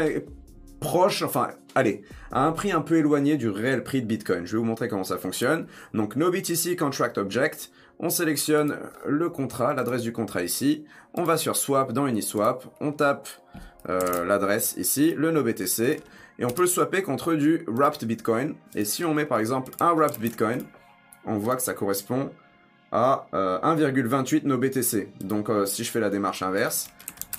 proche, 0.82 1.22
enfin, 1.22 1.48
allez, 1.74 2.02
à 2.30 2.44
un 2.44 2.52
prix 2.52 2.72
un 2.72 2.82
peu 2.82 2.96
éloigné 2.96 3.36
du 3.38 3.48
réel 3.48 3.82
prix 3.82 4.02
de 4.02 4.06
Bitcoin. 4.06 4.44
Je 4.44 4.52
vais 4.52 4.58
vous 4.58 4.64
montrer 4.64 4.88
comment 4.88 5.04
ça 5.04 5.16
fonctionne. 5.16 5.66
Donc, 5.94 6.16
NoBTC 6.16 6.76
Contract 6.76 7.16
Object. 7.16 7.70
On 7.98 8.10
sélectionne 8.10 8.76
le 9.06 9.30
contrat, 9.30 9.74
l'adresse 9.74 10.02
du 10.02 10.12
contrat 10.12 10.42
ici. 10.42 10.84
On 11.14 11.22
va 11.22 11.36
sur 11.36 11.56
Swap 11.56 11.92
dans 11.92 12.06
Uniswap. 12.06 12.64
On 12.80 12.92
tape 12.92 13.28
euh, 13.88 14.24
l'adresse 14.24 14.74
ici, 14.76 15.14
le 15.16 15.30
NoBTC. 15.30 16.00
Et 16.38 16.44
on 16.44 16.50
peut 16.50 16.66
swapper 16.66 17.02
contre 17.02 17.34
du 17.34 17.64
Wrapped 17.68 18.06
Bitcoin. 18.06 18.54
Et 18.74 18.84
si 18.84 19.04
on 19.04 19.14
met 19.14 19.26
par 19.26 19.38
exemple 19.38 19.70
un 19.78 19.94
Wrapped 19.94 20.20
Bitcoin, 20.20 20.62
on 21.24 21.38
voit 21.38 21.56
que 21.56 21.62
ça 21.62 21.74
correspond 21.74 22.30
à 22.90 23.26
1,28 23.32 24.36
euh, 24.36 24.40
NoBTC. 24.48 25.08
Donc 25.20 25.48
euh, 25.48 25.64
si 25.64 25.84
je 25.84 25.90
fais 25.90 26.00
la 26.00 26.10
démarche 26.10 26.42
inverse, 26.42 26.90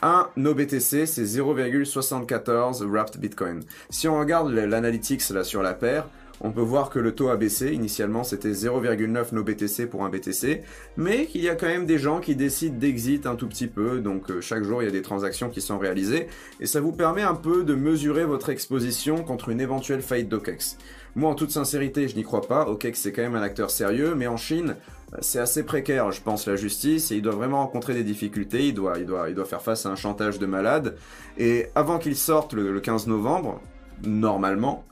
un 0.02 0.28
NoBTC, 0.36 1.06
c'est 1.06 1.24
0,74 1.24 2.84
wrapped 2.84 3.20
Bitcoin. 3.20 3.62
Si 3.90 4.08
on 4.08 4.20
regarde 4.20 4.52
l'analytics 4.52 5.30
là 5.30 5.44
sur 5.44 5.62
la 5.62 5.74
paire, 5.74 6.08
on 6.42 6.52
peut 6.52 6.62
voir 6.62 6.90
que 6.90 7.00
le 7.00 7.16
taux 7.16 7.30
a 7.30 7.38
baissé. 7.38 7.72
Initialement, 7.72 8.24
c'était 8.24 8.52
0,9 8.52 9.34
NoBTC 9.34 9.88
pour 9.88 10.04
un 10.04 10.10
BTC, 10.10 10.62
mais 10.98 11.26
qu'il 11.26 11.42
y 11.42 11.50
a 11.50 11.56
quand 11.56 11.68
même 11.68 11.86
des 11.86 11.98
gens 11.98 12.20
qui 12.20 12.36
décident 12.36 12.78
d'exit 12.78 13.26
un 13.26 13.36
tout 13.36 13.48
petit 13.48 13.68
peu. 13.68 14.00
Donc 14.00 14.30
euh, 14.30 14.42
chaque 14.42 14.64
jour, 14.64 14.82
il 14.82 14.86
y 14.86 14.90
a 14.90 14.92
des 14.92 15.02
transactions 15.02 15.50
qui 15.50 15.62
sont 15.62 15.78
réalisées 15.78 16.28
et 16.60 16.66
ça 16.66 16.82
vous 16.82 16.92
permet 16.92 17.22
un 17.22 17.36
peu 17.36 17.64
de 17.64 17.76
mesurer 17.76 18.26
votre 18.26 18.50
exposition 18.50 19.24
contre 19.24 19.50
une 19.50 19.62
éventuelle 19.62 20.02
faillite 20.02 20.30
d'OKEX. 20.30 20.78
Moi, 21.16 21.30
en 21.30 21.36
toute 21.36 21.52
sincérité, 21.52 22.08
je 22.08 22.16
n'y 22.16 22.24
crois 22.24 22.42
pas. 22.42 22.68
OKEX, 22.68 23.00
c'est 23.00 23.12
quand 23.12 23.22
même 23.22 23.36
un 23.36 23.42
acteur 23.42 23.70
sérieux, 23.70 24.16
mais 24.16 24.28
en 24.28 24.38
Chine, 24.38 24.76
c'est 25.22 25.40
assez 25.40 25.64
précaire, 25.64 26.12
je 26.12 26.22
pense, 26.22 26.48
la 26.48 26.56
justice, 26.56 27.12
et 27.12 27.16
il 27.16 27.22
doit 27.22 27.36
vraiment 27.36 27.60
rencontrer 27.60 27.94
des 27.94 28.04
difficultés, 28.04 28.68
il 28.68 28.74
doit, 28.74 28.98
il 28.98 29.06
doit, 29.06 29.30
il 29.30 29.36
doit 29.36 29.46
faire 29.46 29.62
face 29.62 29.86
à 29.86 29.90
un 29.90 29.96
chantage 29.96 30.40
de 30.40 30.46
malade. 30.46 30.96
Et 31.38 31.68
avant 31.76 32.00
qu'il 32.00 32.16
sorte 32.16 32.54
le, 32.54 32.80
15 32.80 33.08
novembre, 33.08 33.62
normalement, 34.04 34.86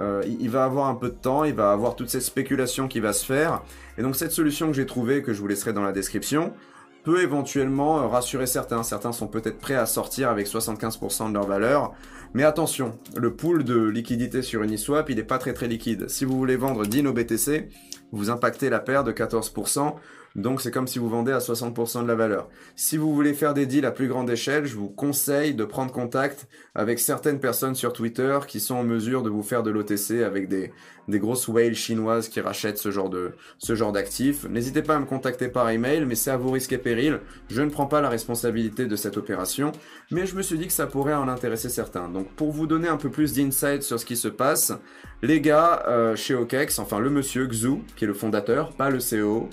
euh, 0.00 0.22
il 0.26 0.50
va 0.50 0.64
avoir 0.64 0.88
un 0.88 0.94
peu 0.94 1.08
de 1.08 1.14
temps, 1.14 1.44
il 1.44 1.54
va 1.54 1.72
avoir 1.72 1.96
toute 1.96 2.08
cette 2.08 2.22
spéculation 2.22 2.88
qui 2.88 3.00
va 3.00 3.12
se 3.12 3.24
faire. 3.24 3.62
Et 3.98 4.02
donc 4.02 4.16
cette 4.16 4.32
solution 4.32 4.68
que 4.68 4.74
j'ai 4.74 4.86
trouvée, 4.86 5.22
que 5.22 5.32
je 5.32 5.40
vous 5.40 5.48
laisserai 5.48 5.72
dans 5.72 5.82
la 5.82 5.92
description, 5.92 6.52
peut 7.04 7.22
éventuellement 7.22 8.00
euh, 8.00 8.06
rassurer 8.06 8.46
certains. 8.46 8.82
Certains 8.82 9.12
sont 9.12 9.28
peut-être 9.28 9.58
prêts 9.58 9.76
à 9.76 9.86
sortir 9.86 10.28
avec 10.28 10.46
75% 10.46 11.28
de 11.28 11.34
leur 11.34 11.46
valeur. 11.46 11.94
Mais 12.34 12.44
attention, 12.44 12.98
le 13.16 13.34
pool 13.34 13.64
de 13.64 13.78
liquidité 13.78 14.42
sur 14.42 14.62
Uniswap, 14.62 15.08
il 15.08 15.16
n'est 15.16 15.22
pas 15.22 15.38
très 15.38 15.54
très 15.54 15.68
liquide. 15.68 16.08
Si 16.08 16.24
vous 16.24 16.36
voulez 16.36 16.56
vendre 16.56 16.84
10 16.84 17.02
BTC, 17.02 17.68
vous 18.12 18.30
impactez 18.30 18.70
la 18.70 18.80
paire 18.80 19.04
de 19.04 19.12
14%. 19.12 19.94
Donc 20.38 20.60
c'est 20.60 20.70
comme 20.70 20.86
si 20.86 21.00
vous 21.00 21.08
vendez 21.08 21.32
à 21.32 21.38
60% 21.38 22.04
de 22.04 22.08
la 22.08 22.14
valeur. 22.14 22.48
Si 22.76 22.96
vous 22.96 23.12
voulez 23.12 23.34
faire 23.34 23.54
des 23.54 23.66
deals 23.66 23.84
à 23.84 23.90
plus 23.90 24.06
grande 24.06 24.30
échelle, 24.30 24.66
je 24.66 24.76
vous 24.76 24.88
conseille 24.88 25.52
de 25.52 25.64
prendre 25.64 25.92
contact 25.92 26.46
avec 26.76 27.00
certaines 27.00 27.40
personnes 27.40 27.74
sur 27.74 27.92
Twitter 27.92 28.38
qui 28.46 28.60
sont 28.60 28.76
en 28.76 28.84
mesure 28.84 29.24
de 29.24 29.30
vous 29.30 29.42
faire 29.42 29.64
de 29.64 29.70
l'OTC 29.70 30.22
avec 30.24 30.48
des, 30.48 30.70
des 31.08 31.18
grosses 31.18 31.48
whales 31.48 31.74
chinoises 31.74 32.28
qui 32.28 32.40
rachètent 32.40 32.78
ce 32.78 32.92
genre 32.92 33.10
de 33.10 33.32
ce 33.58 33.74
genre 33.74 33.90
d'actifs. 33.90 34.48
N'hésitez 34.48 34.82
pas 34.82 34.94
à 34.94 35.00
me 35.00 35.06
contacter 35.06 35.48
par 35.48 35.68
email, 35.70 36.04
mais 36.06 36.14
c'est 36.14 36.30
à 36.30 36.36
vos 36.36 36.52
risques 36.52 36.72
et 36.72 36.78
périls. 36.78 37.18
Je 37.48 37.62
ne 37.62 37.70
prends 37.70 37.86
pas 37.86 38.00
la 38.00 38.08
responsabilité 38.08 38.86
de 38.86 38.94
cette 38.94 39.16
opération, 39.16 39.72
mais 40.12 40.24
je 40.24 40.36
me 40.36 40.42
suis 40.42 40.56
dit 40.56 40.68
que 40.68 40.72
ça 40.72 40.86
pourrait 40.86 41.14
en 41.14 41.26
intéresser 41.26 41.68
certains. 41.68 42.08
Donc 42.08 42.28
pour 42.36 42.52
vous 42.52 42.68
donner 42.68 42.86
un 42.86 42.96
peu 42.96 43.10
plus 43.10 43.32
d'insight 43.32 43.82
sur 43.82 43.98
ce 43.98 44.06
qui 44.06 44.16
se 44.16 44.28
passe, 44.28 44.72
les 45.20 45.40
gars 45.40 45.82
euh, 45.88 46.14
chez 46.14 46.36
OKEX, 46.36 46.78
enfin 46.78 47.00
le 47.00 47.10
monsieur 47.10 47.44
Xu, 47.48 47.78
qui 47.96 48.04
est 48.04 48.08
le 48.08 48.14
fondateur, 48.14 48.72
pas 48.74 48.88
le 48.88 48.98
CEO, 48.98 49.48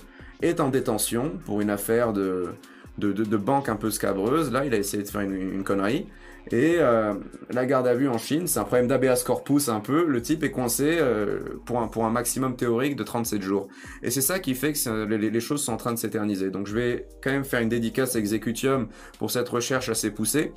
est 0.45 0.59
en 0.59 0.69
détention 0.69 1.33
pour 1.45 1.61
une 1.61 1.69
affaire 1.69 2.13
de, 2.13 2.55
de, 2.97 3.37
banque 3.37 3.69
un 3.69 3.75
peu 3.75 3.89
scabreuse. 3.89 4.51
Là, 4.51 4.65
il 4.65 4.73
a 4.73 4.77
essayé 4.77 5.03
de 5.03 5.07
faire 5.07 5.21
une, 5.21 5.63
connerie. 5.63 6.07
Et 6.51 6.75
euh, 6.77 7.15
la 7.49 7.65
garde 7.65 7.87
à 7.87 7.95
vue 7.95 8.07
en 8.07 8.19
Chine, 8.19 8.45
c'est 8.45 8.59
un 8.59 8.65
problème 8.65 8.87
d'ABS 8.87 9.23
corpus 9.23 9.67
un 9.67 9.79
peu. 9.79 10.05
Le 10.05 10.21
type 10.21 10.43
est 10.43 10.51
coincé 10.51 10.97
euh, 10.99 11.39
pour, 11.65 11.81
un, 11.81 11.87
pour 11.87 12.05
un 12.05 12.11
maximum 12.11 12.55
théorique 12.55 12.95
de 12.95 13.03
37 13.03 13.41
jours. 13.41 13.67
Et 14.03 14.11
c'est 14.11 14.21
ça 14.21 14.39
qui 14.39 14.53
fait 14.53 14.73
que 14.73 15.05
les, 15.05 15.31
les, 15.31 15.39
choses 15.39 15.63
sont 15.63 15.73
en 15.73 15.77
train 15.77 15.93
de 15.93 15.97
s'éterniser. 15.97 16.51
Donc 16.51 16.67
je 16.67 16.75
vais 16.75 17.07
quand 17.23 17.31
même 17.31 17.45
faire 17.45 17.61
une 17.61 17.69
dédicace 17.69 18.15
à 18.15 18.19
Executium 18.19 18.87
pour 19.17 19.31
cette 19.31 19.49
recherche 19.49 19.89
assez 19.89 20.11
poussée. 20.11 20.51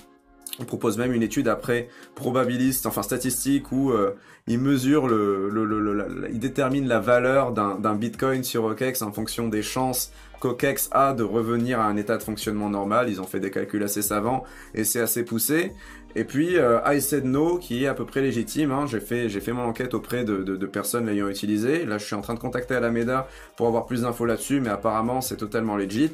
On 0.60 0.64
propose 0.64 0.98
même 0.98 1.12
une 1.12 1.22
étude 1.22 1.48
après 1.48 1.88
probabiliste, 2.14 2.86
enfin 2.86 3.02
statistique, 3.02 3.70
où 3.70 3.92
euh, 3.92 4.16
il 4.46 4.58
mesure 4.58 5.06
le, 5.06 5.48
le, 5.50 5.64
le, 5.64 5.92
la 5.92 7.00
valeur 7.00 7.52
d'un 7.52 7.94
Bitcoin 7.94 8.42
sur 8.42 8.64
OKEx 8.64 9.02
en 9.02 9.12
fonction 9.12 9.48
des 9.48 9.62
chances 9.62 10.10
qu'OKEx 10.40 10.88
a 10.92 11.12
de 11.12 11.22
revenir 11.22 11.80
à 11.80 11.84
un 11.86 11.96
état 11.96 12.16
de 12.16 12.22
fonctionnement 12.22 12.70
normal. 12.70 13.08
Ils 13.08 13.20
ont 13.20 13.26
fait 13.26 13.40
des 13.40 13.50
calculs 13.50 13.82
assez 13.82 14.02
savants 14.02 14.44
et 14.74 14.84
c'est 14.84 15.00
assez 15.00 15.24
poussé. 15.24 15.72
Et 16.14 16.24
puis 16.24 16.56
euh, 16.56 16.80
I 16.86 17.00
said 17.00 17.24
no 17.24 17.58
qui 17.58 17.84
est 17.84 17.86
à 17.86 17.94
peu 17.94 18.06
près 18.06 18.20
légitime. 18.20 18.72
Hein. 18.72 18.86
J'ai 18.86 19.00
fait 19.00 19.28
j'ai 19.28 19.40
fait 19.40 19.52
mon 19.52 19.62
enquête 19.62 19.94
auprès 19.94 20.24
de, 20.24 20.38
de, 20.38 20.56
de 20.56 20.66
personnes 20.66 21.06
l'ayant 21.06 21.28
utilisé. 21.28 21.84
Là 21.84 21.98
je 21.98 22.04
suis 22.04 22.14
en 22.14 22.20
train 22.20 22.34
de 22.34 22.38
contacter 22.38 22.74
Alameda 22.74 23.28
pour 23.56 23.66
avoir 23.66 23.86
plus 23.86 24.02
d'infos 24.02 24.24
là-dessus, 24.24 24.60
mais 24.60 24.70
apparemment 24.70 25.20
c'est 25.20 25.36
totalement 25.36 25.76
legit. 25.76 26.12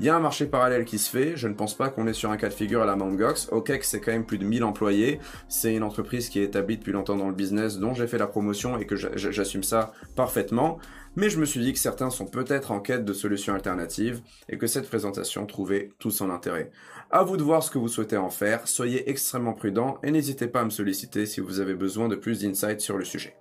Il 0.00 0.06
y 0.06 0.08
a 0.08 0.16
un 0.16 0.20
marché 0.20 0.46
parallèle 0.46 0.84
qui 0.84 0.98
se 0.98 1.08
fait. 1.10 1.36
Je 1.36 1.46
ne 1.46 1.54
pense 1.54 1.74
pas 1.74 1.88
qu'on 1.88 2.06
est 2.06 2.14
sur 2.14 2.30
un 2.30 2.36
cas 2.36 2.48
de 2.48 2.54
figure 2.54 2.82
à 2.82 2.86
la 2.86 2.96
Mt. 2.96 3.16
Gox. 3.16 3.48
OKEx 3.52 3.88
c'est 3.88 4.00
quand 4.00 4.12
même 4.12 4.26
plus 4.26 4.38
de 4.38 4.44
1000 4.44 4.64
employés. 4.64 5.20
C'est 5.48 5.74
une 5.74 5.84
entreprise 5.84 6.28
qui 6.28 6.40
est 6.40 6.44
établie 6.44 6.78
depuis 6.78 6.92
longtemps 6.92 7.16
dans 7.16 7.28
le 7.28 7.34
business, 7.34 7.78
dont 7.78 7.94
j'ai 7.94 8.06
fait 8.06 8.18
la 8.18 8.26
promotion 8.26 8.78
et 8.78 8.86
que 8.86 8.96
j'assume 8.96 9.62
ça 9.62 9.92
parfaitement. 10.16 10.78
Mais 11.16 11.30
je 11.30 11.38
me 11.38 11.44
suis 11.44 11.60
dit 11.60 11.72
que 11.72 11.78
certains 11.78 12.10
sont 12.10 12.26
peut-être 12.26 12.72
en 12.72 12.80
quête 12.80 13.04
de 13.04 13.12
solutions 13.12 13.54
alternatives 13.54 14.20
et 14.48 14.58
que 14.58 14.66
cette 14.66 14.88
présentation 14.88 15.46
trouvait 15.46 15.92
tout 16.00 16.10
son 16.10 16.30
intérêt. 16.30 16.72
À 17.16 17.22
vous 17.22 17.36
de 17.36 17.44
voir 17.44 17.62
ce 17.62 17.70
que 17.70 17.78
vous 17.78 17.86
souhaitez 17.86 18.16
en 18.16 18.28
faire, 18.28 18.66
soyez 18.66 19.08
extrêmement 19.08 19.52
prudent 19.52 19.98
et 20.02 20.10
n'hésitez 20.10 20.48
pas 20.48 20.62
à 20.62 20.64
me 20.64 20.70
solliciter 20.70 21.26
si 21.26 21.40
vous 21.40 21.60
avez 21.60 21.74
besoin 21.74 22.08
de 22.08 22.16
plus 22.16 22.42
d'insights 22.42 22.80
sur 22.80 22.98
le 22.98 23.04
sujet. 23.04 23.36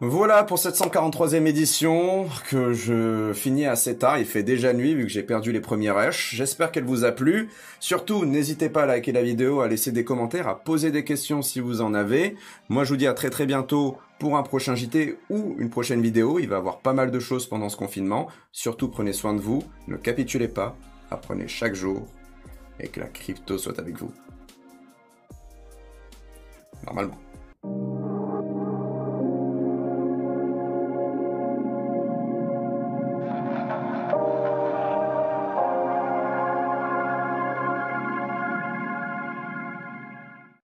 Voilà 0.00 0.44
pour 0.44 0.60
cette 0.60 0.76
143e 0.76 1.44
édition 1.46 2.28
que 2.48 2.72
je 2.72 3.32
finis 3.34 3.66
assez 3.66 3.96
tard. 3.96 4.20
Il 4.20 4.26
fait 4.26 4.44
déjà 4.44 4.72
nuit 4.72 4.94
vu 4.94 5.06
que 5.06 5.10
j'ai 5.10 5.24
perdu 5.24 5.50
les 5.50 5.60
premiers 5.60 5.90
rushs. 5.90 6.36
J'espère 6.36 6.70
qu'elle 6.70 6.84
vous 6.84 7.04
a 7.04 7.10
plu. 7.10 7.48
Surtout, 7.80 8.24
n'hésitez 8.24 8.68
pas 8.68 8.84
à 8.84 8.86
liker 8.86 9.10
la 9.10 9.24
vidéo, 9.24 9.60
à 9.60 9.66
laisser 9.66 9.90
des 9.90 10.04
commentaires, 10.04 10.46
à 10.46 10.62
poser 10.62 10.92
des 10.92 11.02
questions 11.02 11.42
si 11.42 11.58
vous 11.58 11.80
en 11.80 11.94
avez. 11.94 12.36
Moi, 12.68 12.84
je 12.84 12.90
vous 12.90 12.96
dis 12.96 13.08
à 13.08 13.12
très 13.12 13.30
très 13.30 13.46
bientôt 13.46 13.96
pour 14.20 14.36
un 14.36 14.44
prochain 14.44 14.76
JT 14.76 15.18
ou 15.30 15.56
une 15.58 15.70
prochaine 15.70 16.00
vidéo. 16.00 16.38
Il 16.38 16.46
va 16.48 16.54
y 16.54 16.58
avoir 16.60 16.78
pas 16.78 16.92
mal 16.92 17.10
de 17.10 17.18
choses 17.18 17.48
pendant 17.48 17.70
ce 17.70 17.76
confinement. 17.76 18.28
Surtout, 18.52 18.86
prenez 18.86 19.12
soin 19.12 19.34
de 19.34 19.40
vous. 19.40 19.64
Ne 19.88 19.96
capitulez 19.96 20.46
pas. 20.46 20.76
Apprenez 21.10 21.48
chaque 21.48 21.74
jour 21.74 22.06
et 22.80 22.88
que 22.88 23.00
la 23.00 23.08
crypto 23.08 23.58
soit 23.58 23.78
avec 23.78 23.96
vous. 23.96 24.12
Normalement. 26.84 27.18